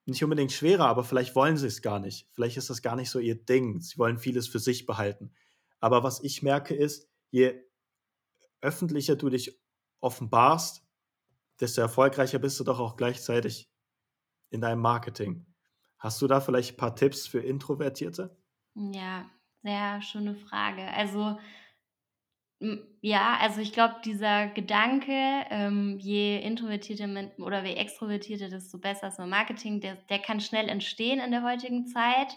nicht 0.06 0.24
unbedingt 0.24 0.52
schwerer, 0.52 0.86
aber 0.86 1.04
vielleicht 1.04 1.34
wollen 1.36 1.56
sie's 1.58 1.82
gar 1.82 2.00
nicht. 2.00 2.28
Vielleicht 2.32 2.56
ist 2.58 2.70
das 2.70 2.82
gar 2.82 2.96
nicht 2.96 3.10
so 3.10 3.18
ihr 3.20 3.36
Ding. 3.36 3.80
Sie 3.82 3.98
wollen 3.98 4.18
vieles 4.18 4.48
für 4.48 4.58
sich 4.60 4.86
behalten. 4.86 5.32
Aber 5.80 6.02
was 6.04 6.22
ich 6.24 6.42
merke, 6.42 6.74
ist, 6.74 7.08
je 7.30 7.62
öffentlicher 8.62 9.16
du 9.16 9.30
dich 9.30 9.60
offenbarst, 10.00 10.84
desto 11.62 11.82
erfolgreicher 11.82 12.40
bist 12.40 12.60
du 12.60 12.64
doch 12.64 12.80
auch 12.80 12.96
gleichzeitig 12.98 13.70
in 14.50 14.60
deinem 14.62 14.80
Marketing. 14.82 15.46
Hast 15.98 16.22
du 16.22 16.28
da 16.28 16.40
vielleicht 16.40 16.76
paar 16.78 16.96
Tipps 16.96 17.26
für 17.26 17.40
Introvertierte? 17.40 18.36
Ja, 18.74 19.30
sehr 19.62 20.02
schöne 20.02 20.34
Frage. 20.34 20.82
Also 20.92 21.38
ja, 23.00 23.38
also, 23.40 23.60
ich 23.60 23.72
glaube, 23.72 23.96
dieser 24.04 24.46
Gedanke, 24.48 25.12
ähm, 25.50 25.98
je 25.98 26.38
introvertierter 26.38 27.08
man 27.08 27.32
oder 27.38 27.64
je 27.64 27.74
extrovertierter, 27.74 28.48
desto 28.48 28.78
besser 28.78 29.08
ist 29.08 29.18
mein 29.18 29.30
Marketing, 29.30 29.80
der 29.80 29.96
der 29.96 30.20
kann 30.20 30.40
schnell 30.40 30.68
entstehen 30.68 31.18
in 31.18 31.32
der 31.32 31.42
heutigen 31.42 31.86
Zeit. 31.86 32.36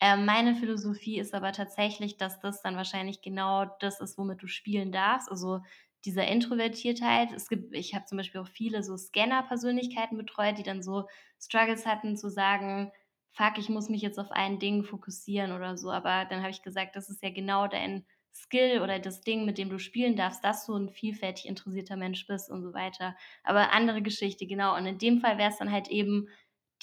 Ähm, 0.00 0.26
meine 0.26 0.54
Philosophie 0.54 1.18
ist 1.18 1.34
aber 1.34 1.50
tatsächlich, 1.52 2.16
dass 2.18 2.38
das 2.40 2.62
dann 2.62 2.76
wahrscheinlich 2.76 3.20
genau 3.20 3.64
das 3.80 4.00
ist, 4.00 4.16
womit 4.16 4.42
du 4.42 4.46
spielen 4.46 4.92
darfst. 4.92 5.28
Also, 5.28 5.60
dieser 6.04 6.26
Introvertiertheit. 6.26 7.32
Es 7.32 7.48
gibt 7.48 7.74
ich 7.74 7.94
habe 7.94 8.04
zum 8.06 8.18
Beispiel 8.18 8.40
auch 8.40 8.48
viele 8.48 8.82
so 8.82 8.96
Scanner-Persönlichkeiten 8.96 10.16
betreut, 10.16 10.58
die 10.58 10.62
dann 10.62 10.82
so 10.82 11.06
Struggles 11.40 11.86
hatten 11.86 12.16
zu 12.16 12.28
sagen: 12.30 12.92
„Fuck, 13.32 13.58
ich 13.58 13.68
muss 13.68 13.88
mich 13.88 14.02
jetzt 14.02 14.18
auf 14.18 14.30
ein 14.30 14.58
Ding 14.58 14.84
fokussieren“ 14.84 15.52
oder 15.52 15.76
so. 15.76 15.90
Aber 15.90 16.24
dann 16.26 16.40
habe 16.40 16.50
ich 16.50 16.62
gesagt: 16.62 16.96
„Das 16.96 17.10
ist 17.10 17.22
ja 17.22 17.30
genau 17.30 17.66
dein 17.68 18.06
Skill 18.32 18.80
oder 18.82 18.98
das 18.98 19.20
Ding, 19.22 19.44
mit 19.44 19.58
dem 19.58 19.70
du 19.70 19.78
spielen 19.78 20.16
darfst, 20.16 20.42
dass 20.44 20.66
du 20.66 20.74
'n 20.74 20.88
vielfältig 20.90 21.46
interessierter 21.46 21.96
Mensch 21.96 22.26
bist“ 22.26 22.50
und 22.50 22.62
so 22.62 22.72
weiter. 22.74 23.16
Aber 23.44 23.72
andere 23.72 24.02
Geschichte, 24.02 24.46
genau. 24.46 24.76
Und 24.76 24.86
in 24.86 24.98
dem 24.98 25.20
Fall 25.20 25.38
wär's 25.38 25.58
dann 25.58 25.70
halt 25.72 25.88
eben 25.88 26.28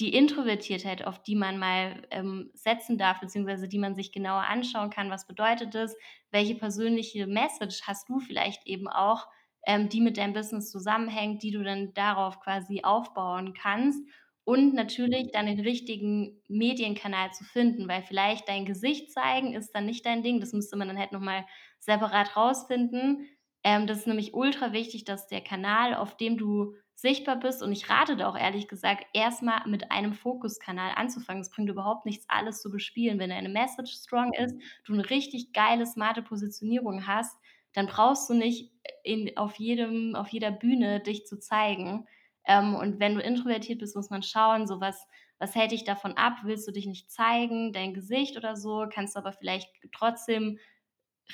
die 0.01 0.13
Introvertiertheit, 0.13 1.05
auf 1.05 1.21
die 1.23 1.35
man 1.35 1.57
mal, 1.59 2.07
ähm, 2.11 2.51
setzen 2.53 2.97
darf, 2.97 3.19
beziehungsweise 3.21 3.67
die 3.67 3.79
man 3.79 3.95
sich 3.95 4.11
genauer 4.11 4.43
anschauen 4.43 4.89
kann. 4.89 5.09
Was 5.11 5.27
bedeutet 5.27 5.75
das? 5.75 5.95
Welche 6.31 6.55
persönliche 6.55 7.27
Message 7.27 7.81
hast 7.83 8.09
du 8.09 8.19
vielleicht 8.19 8.65
eben 8.67 8.87
auch, 8.87 9.27
ähm, 9.65 9.89
die 9.89 10.01
mit 10.01 10.17
deinem 10.17 10.33
Business 10.33 10.71
zusammenhängt, 10.71 11.43
die 11.43 11.51
du 11.51 11.63
dann 11.63 11.93
darauf 11.93 12.39
quasi 12.39 12.81
aufbauen 12.83 13.53
kannst? 13.53 14.03
Und 14.43 14.73
natürlich 14.73 15.31
dann 15.31 15.45
den 15.45 15.59
richtigen 15.59 16.41
Medienkanal 16.49 17.31
zu 17.31 17.43
finden, 17.43 17.87
weil 17.87 18.01
vielleicht 18.01 18.49
dein 18.49 18.65
Gesicht 18.65 19.11
zeigen 19.13 19.53
ist 19.53 19.71
dann 19.73 19.85
nicht 19.85 20.05
dein 20.05 20.23
Ding. 20.23 20.39
Das 20.39 20.51
müsste 20.51 20.77
man 20.77 20.87
dann 20.87 20.97
halt 20.97 21.11
noch 21.11 21.21
mal 21.21 21.45
separat 21.79 22.35
rausfinden. 22.35 23.27
Ähm, 23.63 23.85
das 23.85 23.99
ist 23.99 24.07
nämlich 24.07 24.33
ultra 24.33 24.73
wichtig, 24.73 25.05
dass 25.05 25.27
der 25.27 25.41
Kanal, 25.41 25.93
auf 25.93 26.17
dem 26.17 26.37
du 26.37 26.75
sichtbar 27.01 27.37
bist 27.37 27.63
und 27.63 27.71
ich 27.71 27.89
rate 27.89 28.15
da 28.17 28.29
auch 28.29 28.37
ehrlich 28.37 28.67
gesagt, 28.67 29.05
erst 29.13 29.41
mal 29.43 29.61
mit 29.67 29.91
einem 29.91 30.13
Fokuskanal 30.13 30.91
anzufangen. 30.95 31.41
Es 31.41 31.49
bringt 31.49 31.69
überhaupt 31.69 32.05
nichts, 32.05 32.25
alles 32.29 32.61
zu 32.61 32.71
bespielen. 32.71 33.19
Wenn 33.19 33.29
deine 33.31 33.49
Message 33.49 33.93
strong 33.93 34.33
ist, 34.33 34.55
du 34.85 34.93
'ne 34.93 35.09
richtig 35.09 35.53
geile, 35.53 35.85
smarte 35.85 36.21
Positionierung 36.23 37.07
hast, 37.07 37.37
dann 37.73 37.87
brauchst 37.87 38.29
du 38.29 38.33
nicht 38.35 38.71
in 39.03 39.35
auf 39.37 39.55
jedem 39.55 40.15
auf 40.15 40.29
jeder 40.29 40.51
Bühne 40.51 40.99
dich 41.01 41.25
zu 41.25 41.39
zeigen. 41.39 42.05
Ähm, 42.45 42.75
und 42.75 42.99
wenn 42.99 43.15
du 43.15 43.21
introvertiert 43.21 43.79
bist, 43.79 43.95
muss 43.95 44.09
man 44.09 44.23
schauen, 44.23 44.67
so 44.67 44.79
was 44.81 45.07
was 45.39 45.55
hält 45.55 45.71
dich 45.71 45.83
davon 45.85 46.13
ab? 46.17 46.37
Willst 46.43 46.67
du 46.67 46.71
dich 46.71 46.85
nicht 46.85 47.09
zeigen, 47.11 47.73
dein 47.73 47.93
Gesicht 47.95 48.37
oder 48.37 48.55
so? 48.55 48.85
Kannst 48.93 49.15
du 49.15 49.19
aber 49.19 49.33
vielleicht 49.33 49.69
trotzdem 49.91 50.59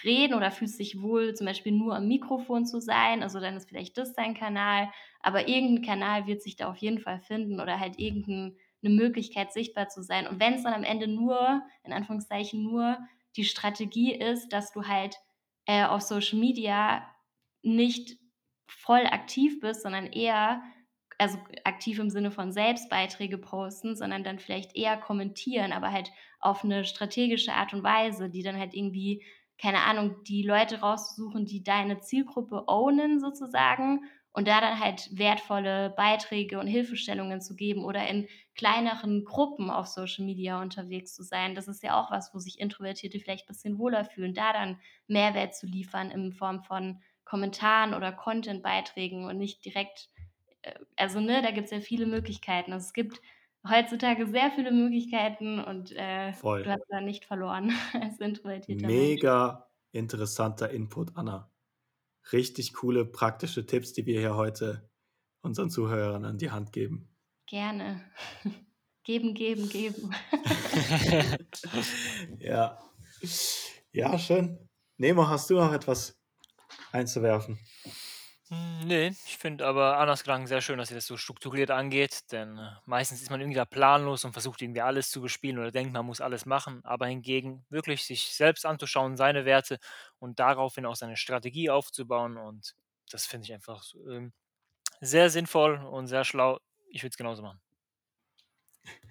reden 0.05 0.33
oder 0.35 0.51
fühlst 0.51 0.79
dich 0.79 1.01
wohl, 1.01 1.33
zum 1.35 1.45
Beispiel 1.47 1.71
nur 1.73 1.95
am 1.95 2.07
Mikrofon 2.07 2.65
zu 2.65 2.79
sein? 2.81 3.23
Also, 3.23 3.39
dann 3.39 3.55
ist 3.57 3.69
vielleicht 3.69 3.97
das 3.97 4.13
dein 4.13 4.33
Kanal. 4.35 4.89
Aber 5.21 5.47
irgend 5.47 5.79
'n 5.79 5.85
Kanal 5.85 6.27
wird 6.27 6.41
sich 6.41 6.55
da 6.55 6.69
auf 6.69 6.77
jeden 6.77 6.99
Fall 6.99 7.19
finden 7.21 7.59
oder 7.59 7.79
halt 7.79 7.99
irgend 7.99 8.27
'n 8.27 8.57
'ne 8.81 8.89
Möglichkeit, 8.89 9.53
sichtbar 9.53 9.89
zu 9.89 10.01
sein. 10.03 10.27
Und 10.27 10.39
wenn's 10.39 10.63
dann 10.63 10.73
am 10.73 10.83
Ende 10.83 11.07
nur 11.07 11.61
in 11.83 11.93
Anführungszeichen 11.93 12.63
nur 12.63 12.97
die 13.35 13.45
Strategie 13.45 14.13
ist, 14.15 14.49
dass 14.53 14.71
du 14.71 14.83
halt, 14.87 15.15
äh, 15.65 15.83
auf 15.85 16.01
Social 16.01 16.39
Media 16.39 17.05
nicht 17.63 18.17
voll 18.67 19.05
aktiv 19.07 19.59
bist, 19.61 19.81
sondern 19.83 20.05
eher 20.07 20.61
also, 21.19 21.39
aktiv 21.63 21.97
im 21.99 22.09
Sinne 22.11 22.29
von 22.31 22.51
Selbstbeiträge 22.51 23.39
posten, 23.39 23.95
sondern 23.95 24.23
dann 24.23 24.37
vielleicht 24.39 24.75
eher 24.75 24.97
kommentieren, 24.97 25.71
aber 25.73 25.91
halt 25.91 26.11
auf 26.39 26.63
'ne 26.63 26.85
strategische 26.85 27.53
Art 27.53 27.73
und 27.73 27.81
Weise, 27.83 28.29
die 28.29 28.43
dann 28.43 28.57
halt 28.59 28.73
irgendwie 28.75 29.25
keine 29.57 29.83
Ahnung, 29.83 30.23
die 30.23 30.43
Leute 30.43 30.79
rauszusuchen, 30.81 31.45
die 31.45 31.63
deine 31.63 31.99
Zielgruppe 31.99 32.65
ownen 32.67 33.19
sozusagen 33.19 34.01
und 34.31 34.47
da 34.47 34.61
dann 34.61 34.79
halt 34.79 35.09
wertvolle 35.17 35.89
Beiträge 35.97 36.59
und 36.59 36.67
Hilfestellungen 36.67 37.41
zu 37.41 37.55
geben 37.55 37.83
oder 37.83 38.07
in 38.07 38.27
kleineren 38.55 39.25
Gruppen 39.25 39.71
auf 39.71 39.87
Social 39.87 40.25
Media 40.25 40.61
unterwegs 40.61 41.15
zu 41.15 41.23
sein. 41.23 41.55
Das 41.55 41.67
ist 41.67 41.81
ja 41.81 41.99
auch 41.99 42.11
was, 42.11 42.35
wo 42.35 42.39
sich 42.39 42.59
Introvertierte 42.59 43.19
vielleicht 43.19 43.45
ein 43.45 43.47
bisschen 43.47 43.79
wohler 43.79 44.05
fühlen, 44.05 44.35
da 44.35 44.53
dann 44.53 44.79
Mehrwert 45.07 45.55
zu 45.55 45.65
liefern 45.65 46.11
in 46.11 46.33
Form 46.33 46.61
von 46.61 47.01
Kommentaren 47.25 47.95
oder 47.95 48.11
Content-Beiträgen 48.11 49.25
und 49.25 49.37
nicht 49.39 49.65
direkt, 49.65 50.09
äh, 50.61 50.73
also 50.95 51.19
ne, 51.19 51.41
da 51.41 51.49
gibt 51.49 51.65
es 51.65 51.71
ja 51.71 51.79
viele 51.79 52.05
Möglichkeiten. 52.05 52.73
Also 52.73 52.85
es 52.85 52.93
gibt 52.93 53.19
heutzutage 53.69 54.27
sehr 54.27 54.51
viele 54.51 54.71
Möglichkeiten 54.71 55.59
und 55.59 55.91
äh, 55.95 56.33
Voll. 56.33 56.63
du 56.63 56.71
hast 56.71 56.85
da 56.89 57.01
nicht 57.01 57.25
verloren 57.25 57.71
als 57.93 58.19
introvertierter 58.19 58.87
Mensch. 58.87 58.99
Mega 58.99 59.69
interessanter 59.91 60.69
Input, 60.69 61.15
Anna. 61.15 61.51
Richtig 62.31 62.73
coole 62.73 63.05
praktische 63.05 63.65
Tipps, 63.65 63.93
die 63.93 64.05
wir 64.05 64.19
hier 64.19 64.35
heute 64.35 64.89
unseren 65.41 65.69
Zuhörern 65.69 66.25
an 66.25 66.37
die 66.37 66.51
Hand 66.51 66.73
geben. 66.73 67.09
Gerne. 67.45 68.03
geben, 69.03 69.33
geben, 69.33 69.69
geben. 69.69 70.13
ja. 72.39 72.77
Ja, 73.91 74.19
schön. 74.19 74.69
Nemo, 74.97 75.27
hast 75.27 75.49
du 75.49 75.55
noch 75.55 75.71
etwas 75.71 76.19
einzuwerfen? 76.91 77.57
Hm, 78.49 78.79
nee, 78.87 79.07
ich 79.09 79.37
finde 79.37 79.65
aber 79.65 79.97
Annas 79.97 80.23
Gedanken 80.23 80.47
sehr 80.47 80.61
schön, 80.61 80.77
dass 80.77 80.87
sie 80.87 80.93
das 80.95 81.05
so 81.05 81.17
strukturiert 81.17 81.69
angeht, 81.69 82.31
denn 82.31 82.57
äh, 82.57 82.71
meistens 82.85 83.21
ist 83.21 83.29
man 83.29 83.41
irgendwie 83.41 83.57
da 83.57 83.65
planlos 83.65 84.23
und 84.23 84.31
versucht 84.31 84.61
irgendwie 84.61 84.79
alles 84.81 85.09
zu 85.11 85.21
bespielen 85.21 85.57
oder 85.59 85.71
denkt, 85.71 85.91
man 85.91 86.05
muss 86.05 86.21
alles 86.21 86.45
machen, 86.45 86.79
aber 86.85 87.07
hingegen 87.07 87.65
wirklich 87.69 88.05
sich 88.05 88.33
selbst 88.33 88.65
anzuschauen, 88.65 89.17
seine 89.17 89.43
Werte 89.43 89.79
und 90.19 90.39
daraufhin 90.39 90.85
auch 90.85 90.95
seine 90.95 91.17
Strategie 91.17 91.69
aufzubauen 91.69 92.37
und 92.37 92.73
das 93.11 93.25
finde 93.25 93.45
ich 93.45 93.53
einfach 93.53 93.83
so, 93.83 94.07
ähm, 94.09 94.31
sehr 95.01 95.29
sinnvoll 95.29 95.77
und 95.85 96.07
sehr 96.07 96.25
schlau. 96.25 96.59
Ich 96.89 97.03
würde 97.03 97.11
es 97.11 97.17
genauso 97.17 97.43
machen. 97.43 97.61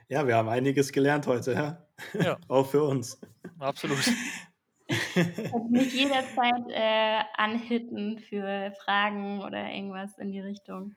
Ja, 0.09 0.27
wir 0.27 0.37
haben 0.37 0.49
einiges 0.49 0.93
gelernt 0.93 1.27
heute, 1.27 1.53
ja? 1.53 1.87
Ja. 2.19 2.39
auch 2.49 2.67
für 2.71 2.83
uns. 2.85 3.21
Absolut. 3.59 4.15
Also 4.89 5.69
mich 5.69 5.95
jederzeit 5.95 6.69
äh, 6.69 7.23
anhitten 7.37 8.19
für 8.19 8.73
Fragen 8.85 9.41
oder 9.43 9.71
irgendwas 9.71 10.17
in 10.19 10.31
die 10.31 10.41
Richtung. 10.41 10.95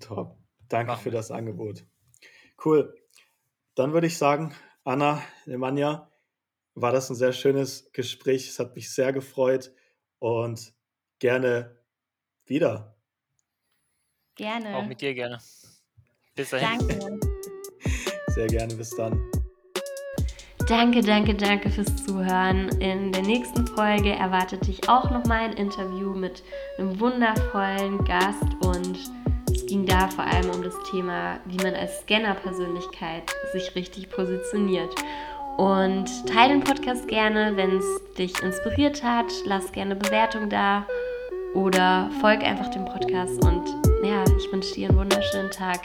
Top. 0.00 0.36
Danke 0.68 0.96
für 0.96 1.10
das 1.10 1.30
Angebot. 1.30 1.84
Cool. 2.64 2.94
Dann 3.74 3.92
würde 3.92 4.06
ich 4.06 4.18
sagen, 4.18 4.54
Anna, 4.84 5.22
Nemanja, 5.46 6.10
war 6.74 6.92
das 6.92 7.10
ein 7.10 7.16
sehr 7.16 7.32
schönes 7.32 7.92
Gespräch. 7.92 8.48
Es 8.48 8.58
hat 8.58 8.74
mich 8.74 8.92
sehr 8.92 9.12
gefreut 9.12 9.72
und 10.18 10.74
gerne 11.18 11.78
wieder. 12.46 12.96
Gerne. 14.34 14.76
Auch 14.76 14.86
mit 14.86 15.00
dir 15.00 15.14
gerne. 15.14 15.38
Bis 16.34 16.50
dahin. 16.50 16.88
Danke. 16.88 17.20
Sehr 18.28 18.46
gerne. 18.46 18.74
Bis 18.74 18.90
dann. 18.96 19.30
Danke, 20.68 21.02
danke, 21.02 21.34
danke 21.34 21.70
fürs 21.70 22.04
Zuhören. 22.04 22.68
In 22.80 23.12
der 23.12 23.22
nächsten 23.22 23.66
Folge 23.66 24.12
erwartet 24.12 24.66
dich 24.66 24.88
auch 24.88 25.10
nochmal 25.10 25.40
ein 25.40 25.52
Interview 25.54 26.14
mit 26.14 26.42
einem 26.78 26.98
wundervollen 27.00 28.04
Gast 28.04 28.44
und 28.60 28.98
es 29.50 29.66
ging 29.66 29.84
da 29.86 30.08
vor 30.08 30.24
allem 30.24 30.50
um 30.50 30.62
das 30.62 30.74
Thema, 30.90 31.40
wie 31.46 31.56
man 31.56 31.74
als 31.74 32.00
Scanner-Persönlichkeit 32.02 33.24
sich 33.52 33.74
richtig 33.74 34.10
positioniert. 34.10 34.94
Und 35.56 36.06
teile 36.26 36.54
den 36.54 36.64
Podcast 36.64 37.08
gerne, 37.08 37.52
wenn 37.56 37.76
es 37.76 38.14
dich 38.16 38.40
inspiriert 38.42 39.02
hat. 39.02 39.26
Lass 39.44 39.72
gerne 39.72 39.96
Bewertung 39.96 40.48
da 40.48 40.86
oder 41.54 42.10
folg 42.20 42.42
einfach 42.42 42.70
dem 42.70 42.84
Podcast 42.84 43.44
und 43.44 43.68
ja, 44.04 44.24
ich 44.38 44.50
wünsche 44.52 44.74
dir 44.74 44.88
einen 44.88 44.98
wunderschönen 44.98 45.50
Tag. 45.50 45.80